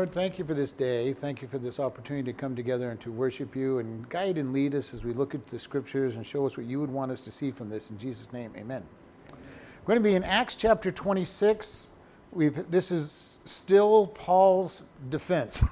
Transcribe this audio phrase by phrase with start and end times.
[0.00, 0.12] Lord.
[0.12, 1.12] Thank you for this day.
[1.12, 4.50] Thank you for this opportunity to come together and to worship you and guide and
[4.50, 7.12] lead us as we look at the scriptures and show us what you would want
[7.12, 7.90] us to see from this.
[7.90, 8.82] In Jesus' name, amen.
[9.28, 11.90] We're going to be in Acts chapter 26.
[12.32, 15.62] We've, this is still Paul's defense.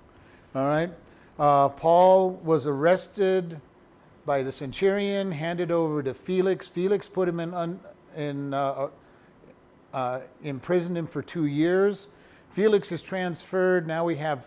[0.54, 0.90] All right?
[1.38, 3.60] Uh, Paul was arrested
[4.24, 6.68] by the centurion, handed over to Felix.
[6.68, 7.80] Felix put him in, un,
[8.16, 8.88] in uh,
[9.92, 12.08] uh, imprisoned him for two years.
[12.54, 13.84] Felix is transferred.
[13.84, 14.46] Now we have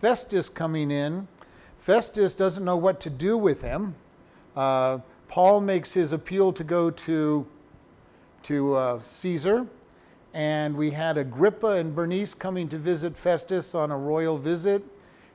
[0.00, 1.28] Festus coming in.
[1.76, 3.94] Festus doesn't know what to do with him.
[4.56, 7.46] Uh, Paul makes his appeal to go to,
[8.44, 9.66] to uh, Caesar.
[10.32, 14.82] And we had Agrippa and Bernice coming to visit Festus on a royal visit.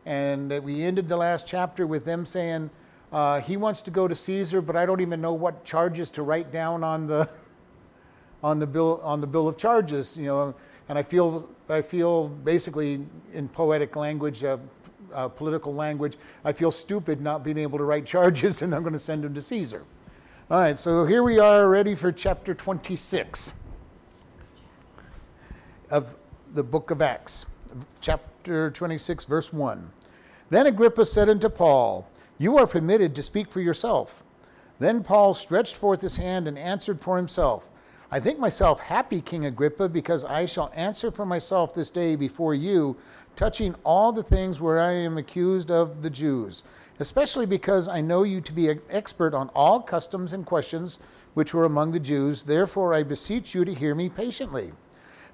[0.04, 2.72] And we ended the last chapter with them saying,
[3.12, 6.24] uh, he wants to go to Caesar, but I don't even know what charges to
[6.24, 7.30] write down on the,
[8.44, 10.18] on the, bill, on the bill of charges.
[10.18, 10.56] You know,
[10.90, 14.58] and I feel, I feel basically in poetic language, uh,
[15.14, 18.94] uh, political language, I feel stupid not being able to write charges, and I'm going
[18.94, 19.84] to send them to Caesar.
[20.50, 23.54] All right, so here we are ready for chapter 26
[25.90, 26.16] of
[26.54, 27.48] the book of Acts,
[28.00, 29.92] chapter 26, verse 1.
[30.50, 34.24] Then Agrippa said unto Paul, You are permitted to speak for yourself.
[34.80, 37.70] Then Paul stretched forth his hand and answered for himself.
[38.10, 42.54] I think myself happy, King Agrippa, because I shall answer for myself this day before
[42.56, 42.96] you,
[43.36, 46.64] touching all the things where I am accused of the Jews,
[47.02, 51.00] especially because I know you to be an expert on all customs and questions
[51.34, 52.44] which were among the Jews.
[52.44, 54.72] Therefore, I beseech you to hear me patiently.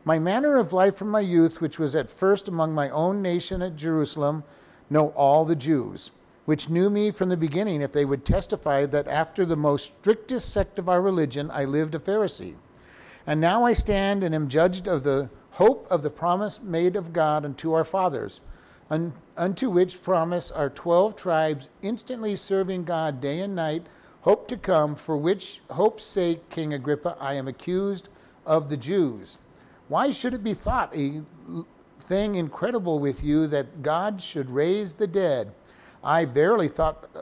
[0.04, 3.62] My manner of life from my youth, which was at first among my own nation
[3.62, 4.44] at Jerusalem,
[4.90, 6.12] know all the Jews,
[6.46, 10.50] which knew me from the beginning, if they would testify that after the most strictest
[10.50, 12.56] sect of our religion I lived a Pharisee.
[13.26, 17.14] And now I stand and am judged of the hope of the promise made of
[17.14, 18.42] God unto our fathers,
[18.90, 23.86] un- unto which promise our twelve tribes, instantly serving God day and night,
[24.22, 28.10] hope to come, for which hope's sake, King Agrippa, I am accused
[28.46, 29.40] of the Jews.
[29.88, 31.22] Why should it be thought a
[32.00, 35.54] thing incredible with you that God should raise the dead?
[36.04, 37.22] I verily thought uh,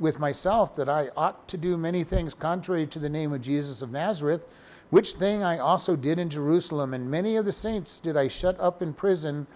[0.00, 3.82] with myself that I ought to do many things contrary to the name of Jesus
[3.82, 4.46] of Nazareth
[4.90, 8.58] which thing I also did in Jerusalem, and many of the saints did I shut
[8.60, 9.46] up in prison,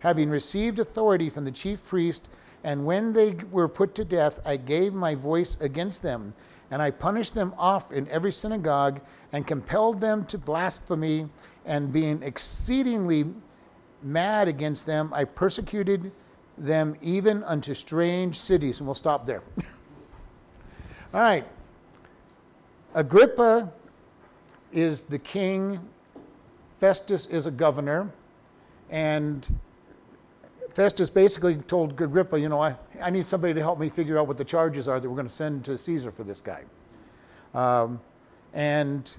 [0.00, 2.28] having received authority from the chief priest.
[2.64, 6.32] And when they were put to death, I gave my voice against them,
[6.70, 11.28] and I punished them off in every synagogue, and compelled them to blasphemy.
[11.66, 13.34] And being exceedingly
[14.02, 16.10] mad against them, I persecuted
[16.58, 18.80] them even unto strange cities.
[18.80, 19.42] And we'll stop there.
[21.14, 21.46] All right.
[22.94, 23.72] Agrippa
[24.72, 25.80] is the king,
[26.80, 28.10] Festus is a governor,
[28.90, 29.58] and
[30.74, 34.26] Festus basically told Agrippa, you know, I, I need somebody to help me figure out
[34.26, 36.62] what the charges are that we're going to send to Caesar for this guy.
[37.54, 38.00] Um,
[38.52, 39.16] and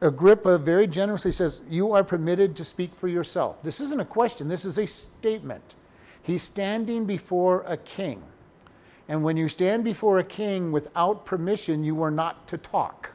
[0.00, 3.62] Agrippa very generously says, You are permitted to speak for yourself.
[3.62, 5.74] This isn't a question, this is a statement.
[6.22, 8.22] He's standing before a king.
[9.08, 13.10] And when you stand before a king without permission, you were not to talk.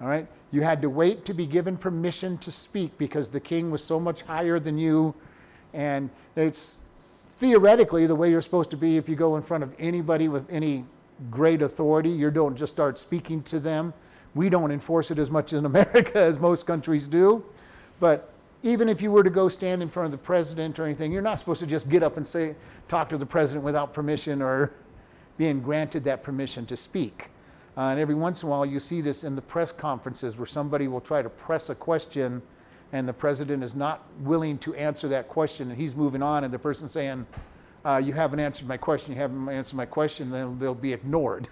[0.00, 0.26] All right?
[0.50, 3.98] You had to wait to be given permission to speak because the king was so
[3.98, 5.14] much higher than you.
[5.72, 6.76] And it's
[7.38, 10.48] theoretically the way you're supposed to be if you go in front of anybody with
[10.48, 10.84] any
[11.30, 12.10] great authority.
[12.10, 13.92] You don't just start speaking to them.
[14.34, 17.44] We don't enforce it as much in America as most countries do.
[17.98, 18.30] But
[18.64, 21.20] even if you were to go stand in front of the president or anything, you're
[21.20, 22.54] not supposed to just get up and say,
[22.88, 24.72] talk to the president without permission or
[25.36, 27.28] being granted that permission to speak.
[27.76, 30.46] Uh, and every once in a while, you see this in the press conferences where
[30.46, 32.40] somebody will try to press a question
[32.92, 36.54] and the president is not willing to answer that question and he's moving on, and
[36.54, 37.26] the person saying,
[37.84, 41.48] uh, You haven't answered my question, you haven't answered my question, then they'll be ignored.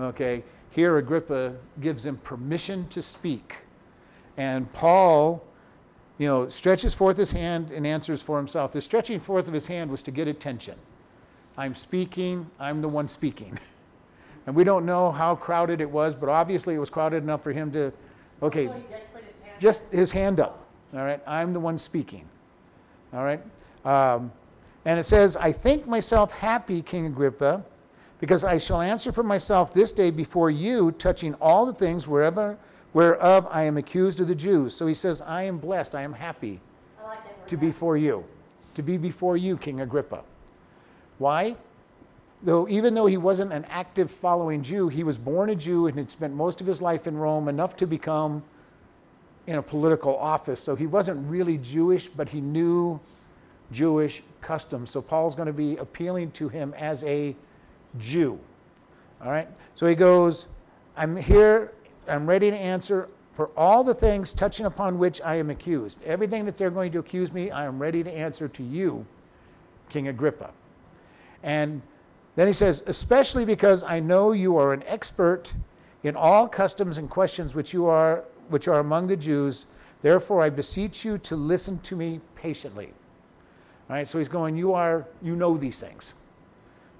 [0.00, 0.42] Okay?
[0.70, 3.56] Here, Agrippa gives him permission to speak.
[4.36, 5.46] And Paul,
[6.18, 8.72] you know, stretches forth his hand and answers for himself.
[8.72, 10.76] The stretching forth of his hand was to get attention.
[11.58, 13.58] I'm speaking, I'm the one speaking.
[14.46, 17.52] And we don't know how crowded it was, but obviously it was crowded enough for
[17.52, 17.92] him to,
[18.42, 20.64] okay, So just his hand just his hand up.
[20.94, 22.24] All right, I'm the one speaking.
[23.12, 23.40] All right.
[23.84, 24.30] Um,
[24.84, 27.64] and it says, I think myself happy, King Agrippa,
[28.20, 32.56] because I shall answer for myself this day before you, touching all the things wherever,
[32.96, 34.74] whereof I am accused of the Jews.
[34.74, 36.60] So he says, I am blessed, I am happy
[36.98, 38.24] I like to be for you,
[38.74, 40.22] to be before you, King Agrippa.
[41.18, 41.56] Why?
[42.42, 45.98] Though even though he wasn't an active following Jew, he was born a Jew and
[45.98, 48.42] had spent most of his life in Rome, enough to become
[49.46, 50.62] in a political office.
[50.62, 52.98] So he wasn't really Jewish, but he knew
[53.70, 54.90] Jewish customs.
[54.90, 57.36] So Paul's going to be appealing to him as a
[57.98, 58.40] Jew.
[59.22, 59.48] All right?
[59.74, 60.46] So he goes,
[60.96, 61.72] I'm here,
[62.08, 66.02] I'm ready to answer for all the things touching upon which I am accused.
[66.04, 69.04] Everything that they're going to accuse me, I am ready to answer to you,
[69.90, 70.50] King Agrippa.
[71.42, 71.82] And
[72.34, 75.52] then he says, especially because I know you are an expert
[76.02, 79.66] in all customs and questions which you are which are among the Jews,
[80.02, 82.92] therefore I beseech you to listen to me patiently.
[83.90, 86.14] All right, so he's going, you are you know these things.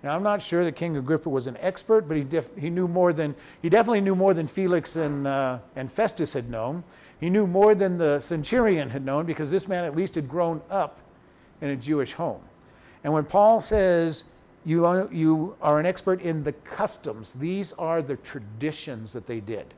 [0.06, 2.86] Now, I'm not sure that King Agrippa was an expert, but he, def- he knew
[2.86, 6.84] more than, he definitely knew more than Felix and, uh, and Festus had known.
[7.18, 10.62] He knew more than the centurion had known because this man at least had grown
[10.70, 11.00] up
[11.60, 12.40] in a Jewish home.
[13.02, 14.22] And when Paul says,
[14.64, 19.40] you are, you are an expert in the customs, these are the traditions that they
[19.40, 19.74] did.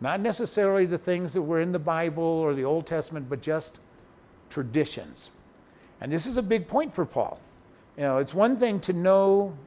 [0.00, 3.80] Not necessarily the things that were in the Bible or the Old Testament, but just
[4.48, 5.28] traditions.
[6.00, 7.38] And this is a big point for Paul.
[7.98, 9.58] You know, it's one thing to know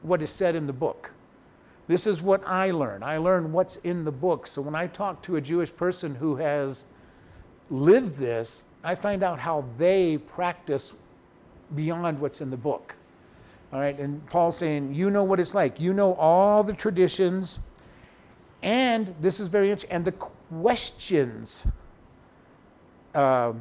[0.00, 1.10] what is said in the book.
[1.86, 3.02] This is what I learn.
[3.02, 4.46] I learn what's in the book.
[4.46, 6.86] So when I talk to a Jewish person who has
[7.68, 10.94] lived this, I find out how they practice
[11.74, 12.94] beyond what's in the book.
[13.70, 15.78] All right, and Paul's saying, you know what it's like.
[15.78, 17.58] You know all the traditions,
[18.62, 21.66] and this is very interesting, and the questions
[23.14, 23.52] uh,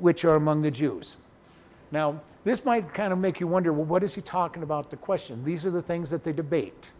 [0.00, 1.16] which are among the Jews.
[1.92, 4.96] Now, this might kind of make you wonder well, what is he talking about the
[4.96, 5.44] question?
[5.44, 6.92] These are the things that they debate.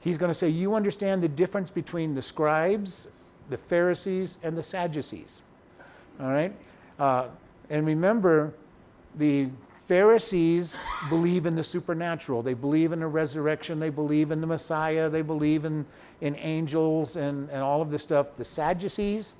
[0.00, 3.08] He's going to say, You understand the difference between the scribes,
[3.50, 5.42] the Pharisees, and the Sadducees.
[6.20, 6.52] All right?
[6.98, 7.28] Uh,
[7.68, 8.54] and remember,
[9.16, 9.48] the
[9.88, 10.76] Pharisees
[11.08, 12.42] believe in the supernatural.
[12.42, 13.78] They believe in the resurrection.
[13.78, 15.08] They believe in the Messiah.
[15.08, 15.86] They believe in,
[16.20, 18.36] in angels and, and all of this stuff.
[18.36, 19.34] The Sadducees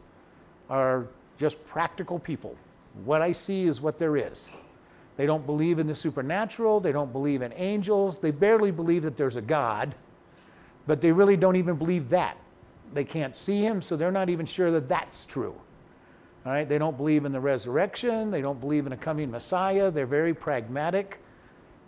[0.70, 1.06] are
[1.38, 2.56] just practical people.
[3.04, 4.48] What I see is what there is.
[5.16, 6.80] They don't believe in the supernatural.
[6.80, 8.18] They don't believe in angels.
[8.18, 9.94] They barely believe that there's a God,
[10.86, 12.36] but they really don't even believe that.
[12.92, 15.54] They can't see him, so they're not even sure that that's true.
[16.44, 16.68] All right?
[16.68, 18.30] They don't believe in the resurrection.
[18.30, 19.90] They don't believe in a coming Messiah.
[19.90, 21.18] They're very pragmatic,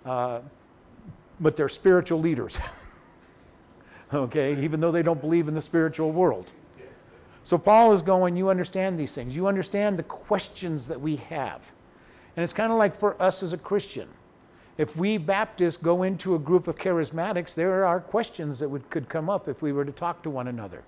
[0.05, 0.41] uh,
[1.39, 2.59] but they're spiritual leaders.
[4.13, 4.61] okay?
[4.63, 6.47] Even though they don't believe in the spiritual world.
[7.45, 9.37] So Paul is going, You understand these things.
[9.37, 11.73] You understand the questions that we have.
[12.37, 14.09] And it's kind of like for us as a Christian.
[14.77, 19.09] If we Baptists go into a group of charismatics, there are questions that would, could
[19.09, 20.85] come up if we were to talk to one another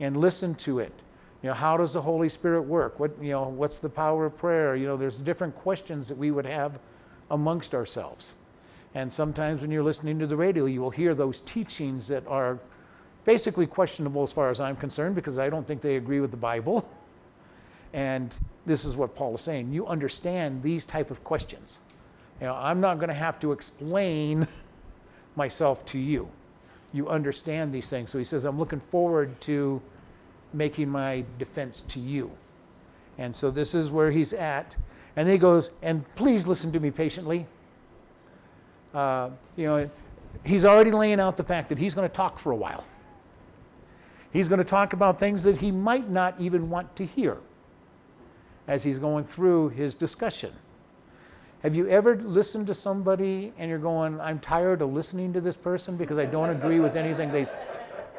[0.00, 0.92] and listen to it.
[1.42, 2.98] You know, how does the Holy Spirit work?
[2.98, 4.74] What, you know, what's the power of prayer?
[4.74, 6.78] You know, there's different questions that we would have
[7.30, 8.32] amongst ourselves.
[8.94, 12.58] And sometimes when you're listening to the radio, you will hear those teachings that are
[13.24, 16.36] basically questionable as far as I'm concerned because I don't think they agree with the
[16.36, 16.88] Bible.
[17.92, 18.34] And
[18.66, 19.72] this is what Paul is saying.
[19.72, 21.80] You understand these type of questions.
[22.40, 24.48] You know, I'm not going to have to explain
[25.36, 26.28] myself to you.
[26.92, 28.10] You understand these things.
[28.10, 29.82] So he says, I'm looking forward to
[30.52, 32.30] making my defense to you.
[33.18, 34.76] And so this is where he's at.
[35.16, 37.46] And he goes, and please listen to me patiently.
[38.92, 39.90] Uh, you know,
[40.44, 42.84] he's already laying out the fact that he's going to talk for a while.
[44.32, 47.38] He's going to talk about things that he might not even want to hear
[48.66, 50.52] as he's going through his discussion.
[51.62, 55.56] Have you ever listened to somebody and you're going, I'm tired of listening to this
[55.56, 57.58] person because I don't agree with anything they say?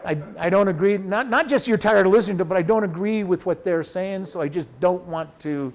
[0.03, 2.83] I, I don't agree, not, not just you're tired of listening to, but I don't
[2.83, 5.73] agree with what they're saying, so I just don't want to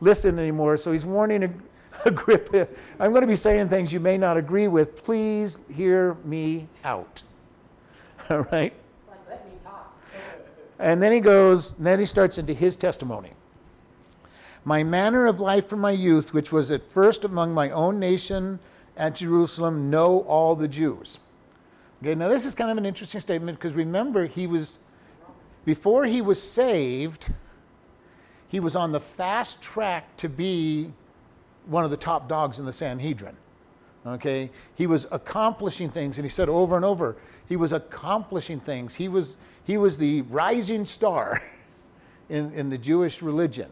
[0.00, 0.76] listen anymore.
[0.76, 1.62] So he's warning
[2.04, 2.68] Agrippa,
[3.00, 5.02] I'm going to be saying things you may not agree with.
[5.04, 7.22] Please hear me out.
[8.30, 8.72] All right?
[9.08, 9.96] Like, let me talk.
[10.78, 13.32] And then he goes, and then he starts into his testimony.
[14.64, 18.60] My manner of life from my youth, which was at first among my own nation
[18.96, 21.18] at Jerusalem, know all the Jews.
[22.02, 24.78] Okay, now this is kind of an interesting statement because remember, he was,
[25.64, 27.32] before he was saved,
[28.48, 30.92] he was on the fast track to be
[31.66, 33.36] one of the top dogs in the Sanhedrin.
[34.04, 37.16] Okay, he was accomplishing things, and he said over and over,
[37.48, 38.96] he was accomplishing things.
[38.96, 41.40] He was, he was the rising star
[42.28, 43.68] in, in the Jewish religion.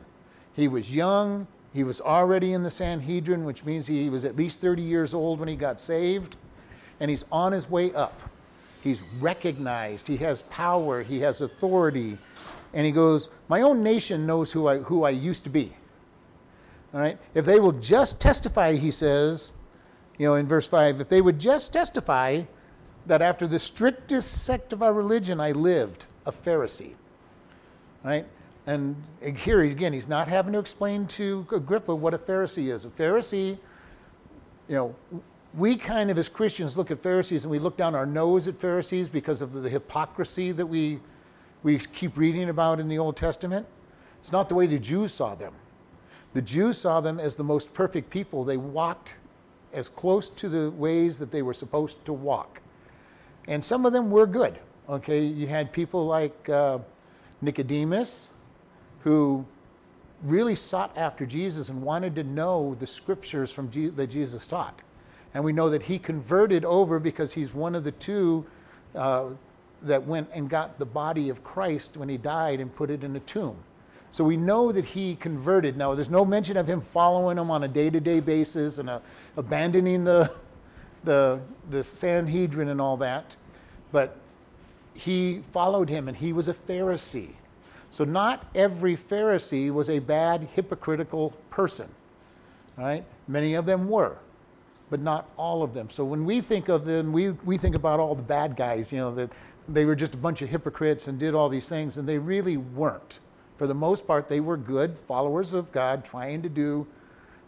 [0.61, 1.47] He was young.
[1.73, 5.39] He was already in the Sanhedrin, which means he was at least 30 years old
[5.39, 6.37] when he got saved.
[6.99, 8.21] And he's on his way up.
[8.83, 10.07] He's recognized.
[10.07, 11.03] He has power.
[11.03, 12.19] He has authority.
[12.75, 15.73] And he goes, My own nation knows who I, who I used to be.
[16.93, 17.19] All right?
[17.35, 19.53] If they will just testify, he says,
[20.19, 22.43] you know, in verse 5, if they would just testify
[23.07, 26.93] that after the strictest sect of our religion I lived, a Pharisee.
[28.05, 28.27] Right?
[28.67, 28.97] And
[29.37, 32.85] here again, he's not having to explain to Agrippa what a Pharisee is.
[32.85, 33.59] A Pharisee,
[34.69, 34.95] you know,
[35.55, 38.61] we kind of as Christians look at Pharisees and we look down our nose at
[38.61, 41.01] Pharisees because of the hypocrisy that we,
[41.63, 43.67] we keep reading about in the Old Testament.
[44.21, 45.55] It's not the way the Jews saw them.
[46.35, 48.45] The Jews saw them as the most perfect people.
[48.45, 49.15] They walked
[49.73, 52.61] as close to the ways that they were supposed to walk.
[53.49, 54.59] And some of them were good.
[54.89, 56.79] Okay, you had people like uh,
[57.41, 58.30] Nicodemus,
[59.01, 59.45] who
[60.23, 64.81] really sought after Jesus and wanted to know the scriptures from Je- that Jesus taught.
[65.33, 68.45] And we know that he converted over because he's one of the two
[68.95, 69.27] uh,
[69.83, 73.17] that went and got the body of Christ when he died and put it in
[73.17, 73.57] a tomb.
[74.11, 75.77] So we know that he converted.
[75.77, 78.91] Now, there's no mention of him following him on a day to day basis and
[78.91, 78.99] uh,
[79.37, 80.33] abandoning the,
[81.05, 81.41] the,
[81.71, 83.37] the Sanhedrin and all that.
[83.93, 84.17] But
[84.95, 87.35] he followed him and he was a Pharisee.
[87.91, 91.89] So not every Pharisee was a bad, hypocritical person.
[92.79, 93.05] All right?
[93.27, 94.17] Many of them were,
[94.91, 95.91] but not all of them.
[95.91, 98.99] So when we think of them, we, we think about all the bad guys, you
[98.99, 99.31] know, that
[99.69, 102.57] they were just a bunch of hypocrites and did all these things, and they really
[102.57, 103.19] weren't.
[103.57, 106.87] For the most part, they were good followers of God, trying to do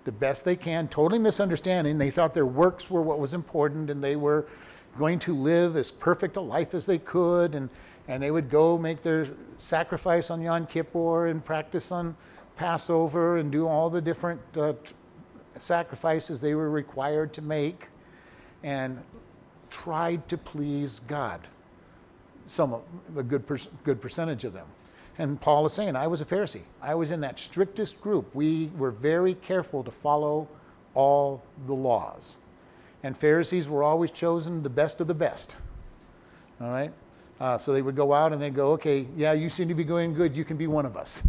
[0.04, 1.98] the best they can, totally misunderstanding.
[1.98, 4.46] They thought their works were what was important, and they were
[4.98, 7.70] going to live as perfect a life as they could, and,
[8.08, 9.26] and they would go make their
[9.58, 12.16] sacrifice on Yom Kippur and practice on
[12.56, 14.94] Passover and do all the different uh, t-
[15.58, 17.88] sacrifices they were required to make,
[18.62, 19.02] and
[19.70, 21.40] tried to please God.
[22.46, 22.76] Some,
[23.16, 24.66] a good, per- good percentage of them.
[25.18, 26.62] And Paul is saying, I was a Pharisee.
[26.80, 28.34] I was in that strictest group.
[28.34, 30.48] We were very careful to follow
[30.94, 32.36] all the laws.
[33.02, 35.56] And Pharisees were always chosen the best of the best.
[36.60, 36.92] All right?
[37.42, 39.82] Uh, so they would go out and they'd go, okay, yeah, you seem to be
[39.82, 40.36] going good.
[40.36, 41.26] You can be one of us.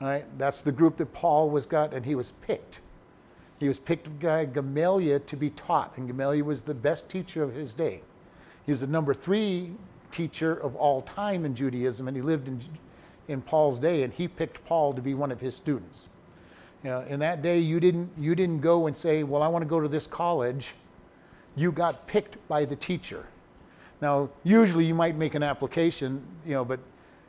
[0.00, 0.24] All right?
[0.38, 2.78] That's the group that Paul was got, and he was picked.
[3.58, 7.54] He was picked by Gamaliel to be taught, and Gamaliel was the best teacher of
[7.54, 8.02] his day.
[8.66, 9.72] He was the number three
[10.12, 12.60] teacher of all time in Judaism, and he lived in,
[13.26, 16.08] in Paul's day, and he picked Paul to be one of his students.
[16.84, 19.62] You know, in that day, you didn't, you didn't go and say, Well, I want
[19.62, 20.74] to go to this college.
[21.56, 23.26] You got picked by the teacher.
[24.00, 26.80] Now, usually you might make an application, you know, but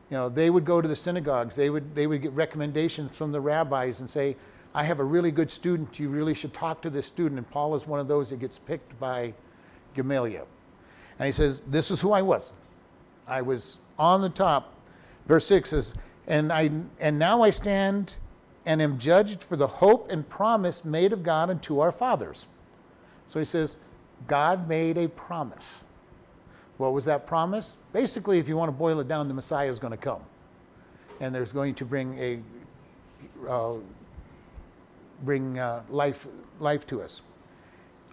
[0.09, 1.55] you know, they would go to the synagogues.
[1.55, 4.35] They would, they would get recommendations from the rabbis and say,
[4.73, 5.99] I have a really good student.
[5.99, 7.37] You really should talk to this student.
[7.37, 9.33] And Paul is one of those that gets picked by
[9.95, 10.47] Gamaliel.
[11.19, 12.53] And he says, This is who I was.
[13.27, 14.73] I was on the top.
[15.25, 15.93] Verse 6 says,
[16.27, 16.69] and, I,
[16.99, 18.15] and now I stand
[18.65, 22.45] and am judged for the hope and promise made of God unto our fathers.
[23.27, 23.77] So he says,
[24.27, 25.83] God made a promise.
[26.77, 27.75] What was that promise?
[27.93, 30.21] Basically, if you want to boil it down, the Messiah is going to come.
[31.19, 32.39] And there's going to bring a
[33.47, 33.75] uh,
[35.23, 36.27] bring uh, life,
[36.59, 37.21] life to us.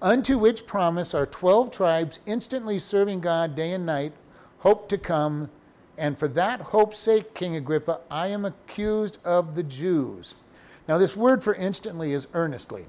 [0.03, 4.13] Unto which promise our 12 tribes, instantly serving God day and night,
[4.59, 5.51] hope to come.
[5.97, 10.35] And for that hope's sake, King Agrippa, I am accused of the Jews.
[10.89, 12.85] Now, this word for instantly is earnestly.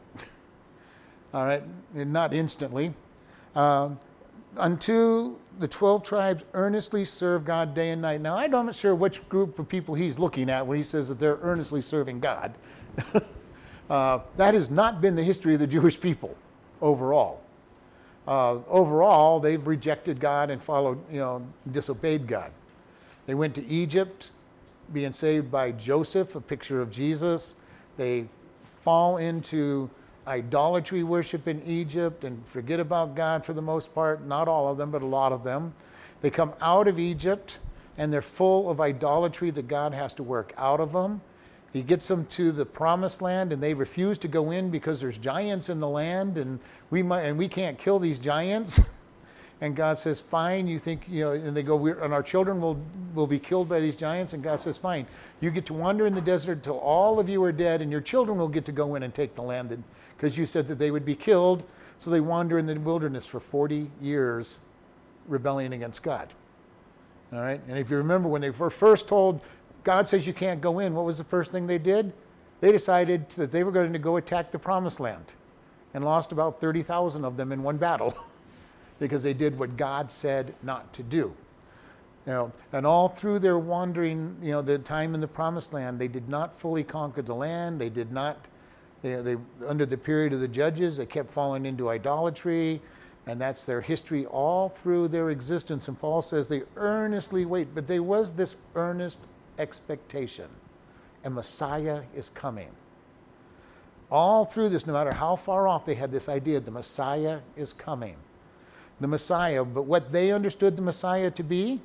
[1.33, 1.63] All right,
[1.93, 2.93] not instantly.
[3.55, 3.99] Um,
[4.57, 8.21] unto the 12 tribes earnestly serve God day and night.
[8.21, 11.19] Now, I'm not sure which group of people he's looking at when he says that
[11.19, 12.53] they're earnestly serving God.
[13.89, 16.35] uh, that has not been the history of the Jewish people
[16.81, 17.41] overall.
[18.27, 22.51] Uh, overall, they've rejected God and followed, you know, disobeyed God.
[23.27, 24.31] They went to Egypt,
[24.91, 27.55] being saved by Joseph, a picture of Jesus.
[27.97, 28.25] They
[28.81, 29.89] fall into
[30.27, 34.25] idolatry worship in Egypt and forget about God for the most part.
[34.25, 35.73] Not all of them, but a lot of them.
[36.21, 37.59] They come out of Egypt
[37.97, 41.21] and they're full of idolatry that God has to work out of them.
[41.71, 45.17] He gets them to the promised land and they refuse to go in because there's
[45.17, 48.79] giants in the land and we might, and we can't kill these giants.
[49.61, 51.31] And God says, "Fine." You think you know?
[51.31, 52.77] And they go, We're, "And our children will
[53.13, 55.07] will be killed by these giants." And God says, "Fine.
[55.39, 58.01] You get to wander in the desert until all of you are dead, and your
[58.01, 59.81] children will get to go in and take the land."
[60.15, 61.63] Because you said that they would be killed,
[61.99, 64.59] so they wander in the wilderness for 40 years,
[65.27, 66.33] rebelling against God.
[67.33, 67.61] All right.
[67.67, 69.41] And if you remember when they were first told,
[69.83, 70.93] God says you can't go in.
[70.93, 72.13] What was the first thing they did?
[72.61, 75.33] They decided that they were going to go attack the promised land,
[75.93, 78.17] and lost about 30,000 of them in one battle.
[78.99, 81.33] because they did what God said not to do.
[82.25, 85.99] You know, and all through their wandering, you know, the time in the promised land,
[85.99, 87.79] they did not fully conquer the land.
[87.79, 88.37] They did not,
[89.05, 92.81] they, they under the period of the judges, they kept falling into idolatry,
[93.27, 95.87] and that's their history all through their existence.
[95.87, 99.19] And Paul says they earnestly wait, but there was this earnest
[99.59, 100.47] expectation.
[101.23, 102.69] A Messiah is coming.
[104.11, 107.73] All through this, no matter how far off, they had this idea the Messiah is
[107.73, 108.15] coming.
[108.99, 111.81] The Messiah, but what they understood the Messiah to be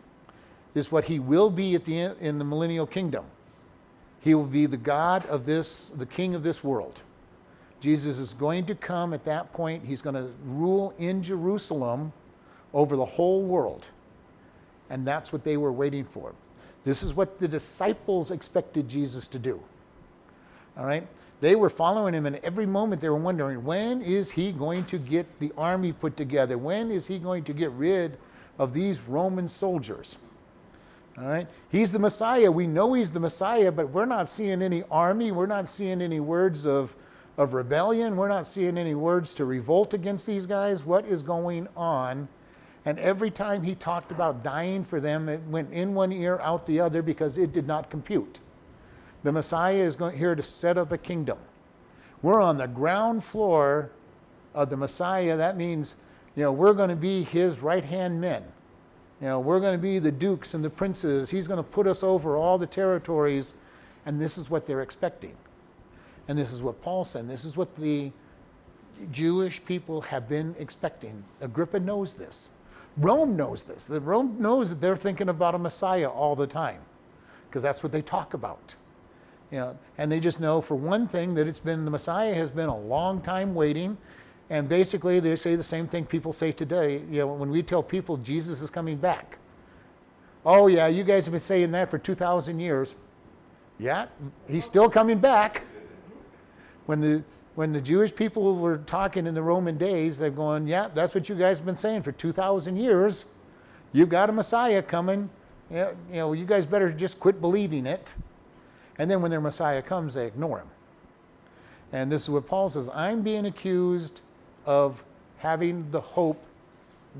[0.75, 3.25] is what he will be at the end, in the millennial kingdom.
[4.21, 7.01] He will be the God of this, the king of this world.
[7.81, 9.85] Jesus is going to come at that point.
[9.85, 12.13] He's going to rule in Jerusalem
[12.73, 13.87] over the whole world.
[14.91, 16.35] And that's what they were waiting for.
[16.85, 19.61] This is what the disciples expected Jesus to do.
[20.77, 21.07] All right?
[21.41, 24.99] They were following him, and every moment they were wondering when is he going to
[24.99, 26.59] get the army put together?
[26.59, 28.19] When is he going to get rid
[28.59, 30.17] of these Roman soldiers?
[31.17, 31.47] All right?
[31.71, 32.51] He's the Messiah.
[32.51, 35.33] We know he's the Messiah, but we're not seeing any army.
[35.33, 36.95] We're not seeing any words of,
[37.41, 38.17] of rebellion.
[38.17, 40.85] We're not seeing any words to revolt against these guys.
[40.85, 42.29] What is going on?
[42.85, 46.67] And every time he talked about dying for them, it went in one ear, out
[46.67, 48.41] the other, because it did not compute.
[49.23, 51.39] The Messiah is going, here to set up a kingdom.
[52.21, 53.91] We're on the ground floor
[54.55, 55.35] of the Messiah.
[55.39, 55.97] That means,
[56.37, 58.45] you know, we're going to be his right hand men.
[59.23, 61.31] You know, we're going to be the dukes and the princes.
[61.31, 63.55] He's going to put us over all the territories.
[64.05, 65.35] And this is what they're expecting.
[66.31, 67.29] And this is what Paul said.
[67.29, 68.13] This is what the
[69.11, 71.25] Jewish people have been expecting.
[71.41, 72.51] Agrippa knows this.
[72.97, 73.87] Rome knows this.
[73.87, 76.83] The Rome knows that they're thinking about a Messiah all the time
[77.49, 78.77] because that's what they talk about.
[79.51, 82.49] You know, and they just know for one thing that it's been the Messiah has
[82.49, 83.99] been a long time waiting.
[84.51, 87.03] And basically, they say the same thing people say today.
[87.11, 89.39] You know, when we tell people Jesus is coming back,
[90.47, 92.95] oh yeah, you guys have been saying that for 2,000 years.
[93.81, 94.07] Yeah,
[94.47, 95.63] he's still coming back.
[96.91, 97.23] When the
[97.55, 101.29] when the Jewish people were talking in the Roman days, they're going, yeah, that's what
[101.29, 103.27] you guys have been saying for 2,000 years.
[103.93, 105.31] You've got a Messiah coming.
[105.71, 108.13] You know, you guys better just quit believing it.
[108.99, 110.67] And then when their Messiah comes, they ignore him.
[111.93, 114.21] And this is what Paul says I'm being accused
[114.67, 115.05] of
[115.39, 116.43] having the hope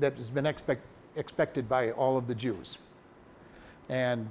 [0.01, 0.81] that has been expect,
[1.15, 2.77] expected by all of the Jews.
[3.87, 4.29] And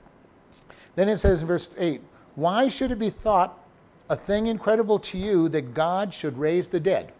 [0.94, 2.02] then it says in verse 8,
[2.34, 3.62] Why should it be thought
[4.08, 7.12] a thing incredible to you that God should raise the dead?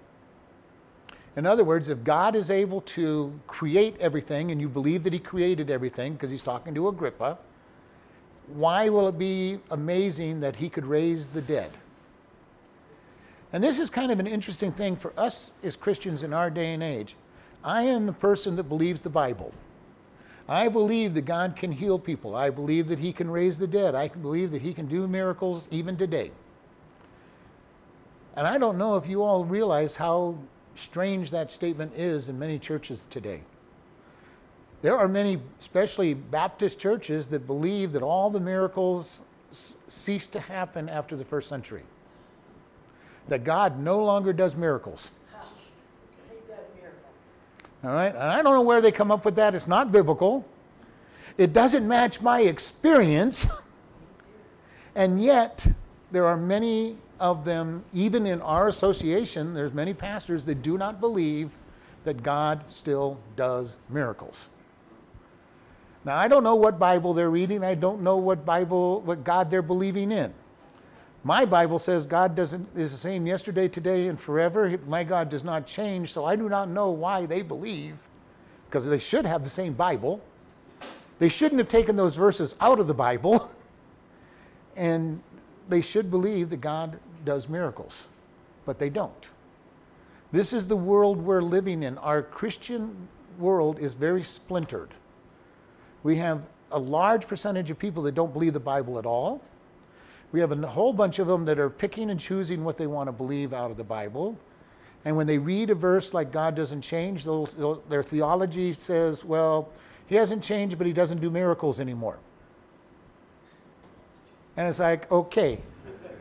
[1.37, 5.19] In other words, if God is able to create everything and you believe that He
[5.19, 7.39] created everything, because He's talking to Agrippa,
[8.49, 11.71] why will it be amazing that he could raise the dead?
[13.53, 16.73] And this is kind of an interesting thing for us as Christians in our day
[16.73, 17.17] and age.
[17.65, 19.53] I am the person that believes the Bible.
[20.49, 22.37] I believe that God can heal people.
[22.37, 23.95] I believe that He can raise the dead.
[23.95, 26.31] I believe that He can do miracles even today.
[28.37, 30.37] And I don't know if you all realize how
[30.75, 33.41] strange that statement is in many churches today.
[34.83, 39.21] There are many, especially Baptist churches, that believe that all the miracles
[39.89, 41.83] ceased to happen after the first century.
[43.29, 45.11] That God no longer does miracles.
[46.29, 47.03] He does miracles.
[47.85, 48.15] All right?
[48.15, 49.55] And I don't know where they come up with that.
[49.55, 50.45] It's not biblical.
[51.39, 53.47] It doesn't match my experience.
[54.95, 55.67] and yet,
[56.13, 61.01] there are many of them, even in our association, there's many pastors that do not
[61.01, 61.57] believe
[62.05, 64.49] that God still does miracles.
[66.05, 67.65] Now, I don't know what Bible they're reading.
[67.65, 70.33] I don't know what Bible, what God they're believing in.
[71.25, 74.79] My Bible says God doesn't is the same yesterday, today, and forever.
[74.87, 77.99] My God does not change, so I do not know why they believe,
[78.69, 80.21] because they should have the same Bible.
[81.19, 83.51] They shouldn't have taken those verses out of the Bible,
[84.77, 85.21] and
[85.69, 88.07] they should believe that God does miracles,
[88.65, 89.29] but they don't.
[90.33, 91.99] This is the world we're living in.
[91.99, 93.09] Our Christian
[93.39, 94.95] world is very splintered.
[96.03, 99.43] We have a large percentage of people that don't believe the Bible at all.
[100.33, 103.09] We have a whole bunch of them that are picking and choosing what they want
[103.09, 104.37] to believe out of the Bible.
[105.05, 109.25] And when they read a verse like God doesn't change, they'll, they'll, their theology says,
[109.25, 109.69] well,
[110.09, 112.19] he hasn't changed, but he doesn't do miracles anymore.
[114.57, 115.61] And it's like, okay,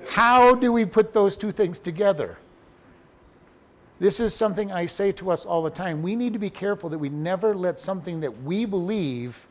[0.07, 2.37] how do we put those two things together?
[3.99, 6.01] This is something I say to us all the time.
[6.01, 9.47] We need to be careful that we never let something that we believe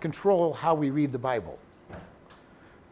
[0.00, 1.58] control how we read the Bible.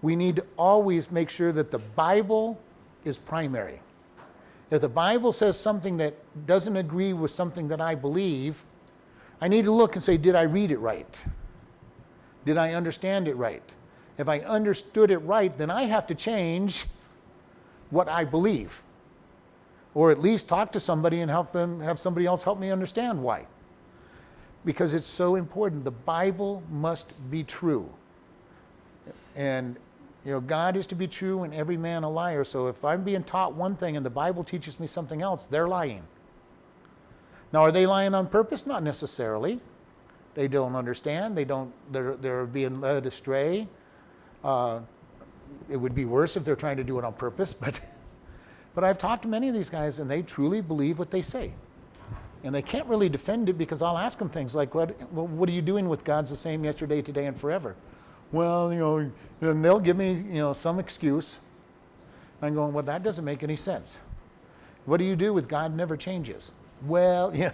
[0.03, 2.61] We need to always make sure that the Bible
[3.05, 3.81] is primary.
[4.71, 6.15] If the Bible says something that
[6.47, 8.63] doesn't agree with something that I believe,
[9.41, 11.25] I need to look and say, did I read it right?
[12.45, 13.63] Did I understand it right?
[14.19, 16.87] If I understood it right, then I have to change
[17.91, 18.83] what I believe.
[19.95, 23.23] Or at least talk to somebody and help them have somebody else help me understand
[23.23, 23.47] why
[24.65, 25.85] because it's so important.
[25.85, 27.89] The Bible must be true.
[29.37, 29.77] And
[30.25, 32.45] you know, God is to be true and every man a liar.
[32.45, 35.69] So if I'm being taught one thing and the Bible teaches me something else, they're
[35.69, 36.03] lying.
[37.53, 38.67] Now, are they lying on purpose?
[38.67, 39.61] Not necessarily.
[40.35, 41.37] They don't understand.
[41.37, 41.73] They don't.
[41.93, 43.69] They're they're being led astray.
[44.45, 44.81] Uh,
[45.69, 47.81] it would be worse if they're trying to do it on purpose, but.
[48.75, 51.53] But I've talked to many of these guys, and they truly believe what they say.
[52.43, 55.49] And they can't really defend it because I'll ask them things like, what, well, what
[55.49, 57.75] are you doing with God's the same yesterday, today, and forever?
[58.33, 61.41] Well, you know, and they'll give me, you know, some excuse.
[62.43, 64.01] I'm going, well, that doesn't make any sense.
[64.87, 66.53] What do you do with God never changes?
[66.87, 67.53] Well, yeah,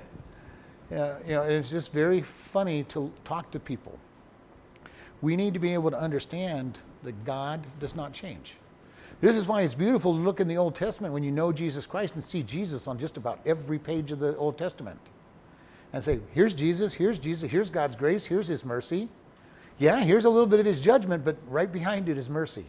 [0.91, 3.97] yeah you know, it's just very funny to talk to people.
[5.23, 8.57] We need to be able to understand that God does not change.
[9.21, 11.85] This is why it's beautiful to look in the Old Testament when you know Jesus
[11.85, 14.99] Christ and see Jesus on just about every page of the Old Testament.
[15.93, 19.09] And say, here's Jesus, here's Jesus, here's God's grace, here's his mercy.
[19.79, 22.65] Yeah, here's a little bit of his judgment, but right behind it is mercy.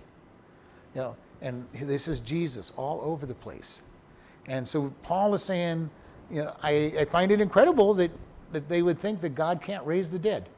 [0.96, 3.82] You know, and this is Jesus all over the place.
[4.48, 5.90] And so Paul is saying,
[6.30, 8.12] you know, I, I find it incredible that,
[8.52, 10.50] that they would think that God can't raise the dead.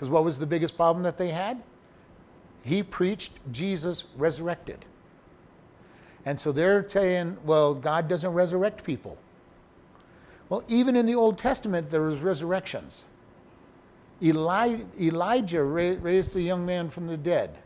[0.00, 1.62] Because what was the biggest problem that they had?
[2.62, 4.82] He preached Jesus resurrected.
[6.24, 9.18] And so they're saying, well, God doesn't resurrect people.
[10.48, 13.04] Well, even in the Old Testament, there was resurrections.
[14.22, 17.58] Eli- Elijah ra- raised the young man from the dead.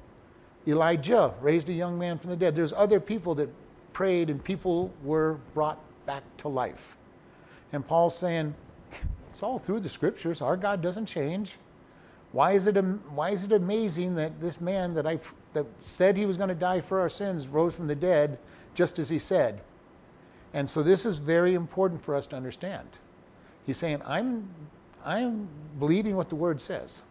[0.66, 2.57] Elijah raised a young man from the dead.
[2.57, 3.49] There's other people that
[3.92, 6.97] prayed and people were brought back to life.
[7.73, 8.57] And Paul's saying,
[9.31, 10.42] it's all through the scriptures.
[10.42, 11.59] Our God doesn't change.
[12.35, 15.18] Why is it, why is it amazing that this man that I
[15.55, 18.38] that said he was going to die for our sins rose from the dead
[18.75, 19.61] just as he said.
[20.53, 22.87] And so this is very important for us to understand.
[23.64, 24.49] He's saying, I'm,
[25.05, 27.03] I'm believing what the word says.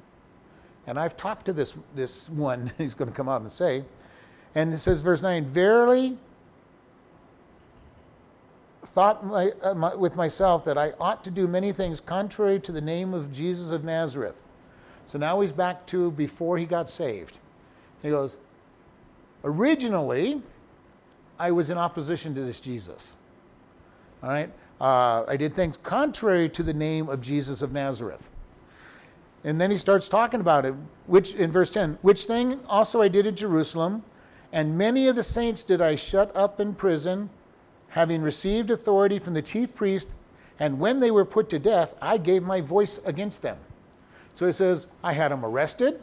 [0.85, 3.83] And I've talked to this, this one, he's going to come out and say,
[4.55, 6.17] and it says, verse 9, Verily,
[8.83, 12.71] thought my, uh, my, with myself that I ought to do many things contrary to
[12.71, 14.43] the name of Jesus of Nazareth.
[15.05, 17.37] So now he's back to before he got saved.
[18.01, 18.37] He goes,
[19.43, 20.41] Originally,
[21.37, 23.13] I was in opposition to this Jesus.
[24.21, 24.51] All right?
[24.79, 28.29] Uh, I did things contrary to the name of Jesus of Nazareth.
[29.43, 30.73] And then he starts talking about it,
[31.07, 34.03] which in verse 10, which thing also I did at Jerusalem,
[34.53, 37.29] and many of the saints did I shut up in prison,
[37.89, 40.09] having received authority from the chief priest,
[40.59, 43.57] and when they were put to death, I gave my voice against them.
[44.33, 46.01] So he says, I had them arrested,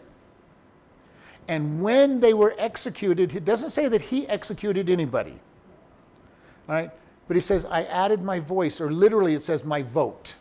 [1.49, 5.35] and when they were executed, it doesn't say that he executed anybody.
[6.69, 6.91] right?
[7.27, 10.35] But he says, I added my voice, or literally it says my vote.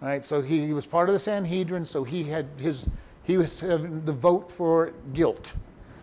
[0.00, 0.24] right?
[0.24, 2.88] So he, he was part of the Sanhedrin, so he had his
[3.24, 5.52] he was having the vote for guilt.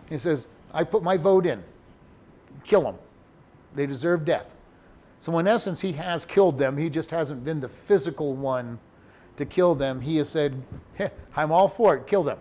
[0.08, 1.60] He says, I put my vote in.
[2.62, 2.94] Kill them.
[3.74, 4.46] They deserve death.
[5.18, 6.76] So in essence, he has killed them.
[6.76, 8.78] He just hasn't been the physical one
[9.36, 10.00] to kill them.
[10.00, 10.60] He has said,
[10.94, 12.38] hey, I'm all for it, kill them.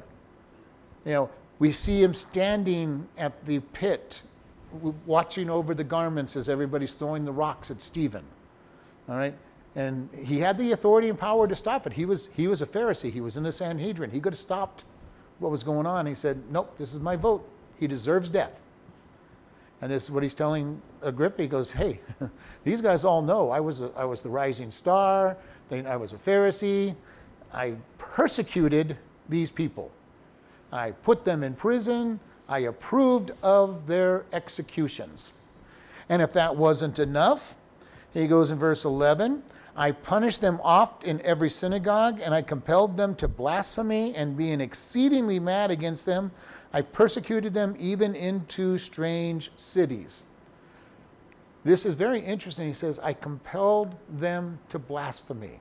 [1.05, 1.29] You know,
[1.60, 4.21] we see him standing at the pit,
[5.05, 8.23] watching over the garments as everybody's throwing the rocks at Stephen.
[9.08, 9.36] All right?
[9.75, 11.93] And he had the authority and power to stop it.
[11.93, 14.10] He was, he was a Pharisee, he was in the Sanhedrin.
[14.10, 14.86] He could have stopped
[15.39, 16.05] what was going on.
[16.05, 17.47] He said, Nope, this is my vote.
[17.77, 18.53] He deserves death.
[19.81, 21.41] And this is what he's telling Agrippa.
[21.41, 21.99] He goes, Hey,
[22.63, 25.38] these guys all know I was, a, I was the rising star,
[25.71, 26.95] I was a Pharisee.
[27.54, 28.97] I persecuted
[29.30, 29.91] these people.
[30.71, 32.19] I put them in prison.
[32.47, 35.32] I approved of their executions.
[36.10, 37.58] And if that wasn't enough,
[38.13, 39.43] he goes in verse 11
[39.78, 44.62] I punished them oft in every synagogue, and I compelled them to blasphemy, and being
[44.62, 46.32] exceedingly mad against them,
[46.71, 50.23] I persecuted them even into strange cities.
[51.65, 52.67] This is very interesting.
[52.67, 55.60] He says, I compelled them to blasphemy.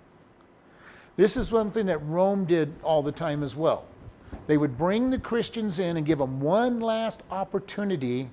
[1.16, 3.86] This is something that Rome did all the time as well.
[4.46, 8.28] They would bring the Christians in and give them one last opportunity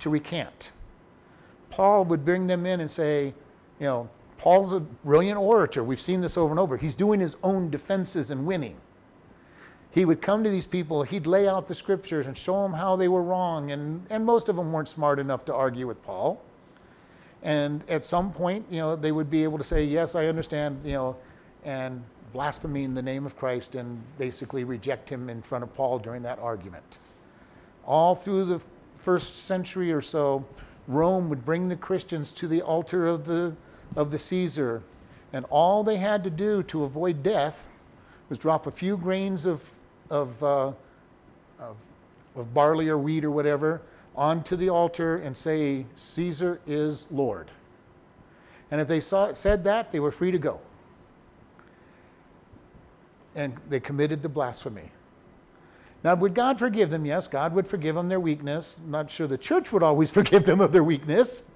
[0.00, 0.72] to recant.
[1.70, 3.32] Paul would bring them in and say,
[3.80, 5.82] you know, Paul's a brilliant orator.
[5.82, 6.76] We've seen this over and over.
[6.76, 8.76] He's doing his own defenses and winning.
[9.90, 12.96] He would come to these people, he'd lay out the scriptures and show them how
[12.96, 16.42] they were wrong, and, and most of them weren't smart enough to argue with Paul.
[17.46, 20.80] And at some point, you know, they would be able to say, Yes, I understand,
[20.84, 21.16] you know,
[21.64, 26.22] and blaspheming the name of Christ and basically reject him in front of Paul during
[26.24, 26.98] that argument.
[27.86, 28.60] All through the
[28.96, 30.44] first century or so,
[30.88, 33.54] Rome would bring the Christians to the altar of the,
[33.94, 34.82] of the Caesar,
[35.32, 37.68] and all they had to do to avoid death
[38.28, 39.70] was drop a few grains of,
[40.10, 40.72] of, uh,
[41.60, 41.76] of
[42.36, 43.80] of barley or wheat or whatever
[44.16, 47.50] onto the altar and say, Caesar is Lord.
[48.70, 50.60] And if they saw, said that, they were free to go.
[53.34, 54.90] And they committed the blasphemy.
[56.02, 57.04] Now, would God forgive them?
[57.04, 58.78] Yes, God would forgive them their weakness.
[58.82, 61.50] I'm not sure the church would always forgive them of their weakness.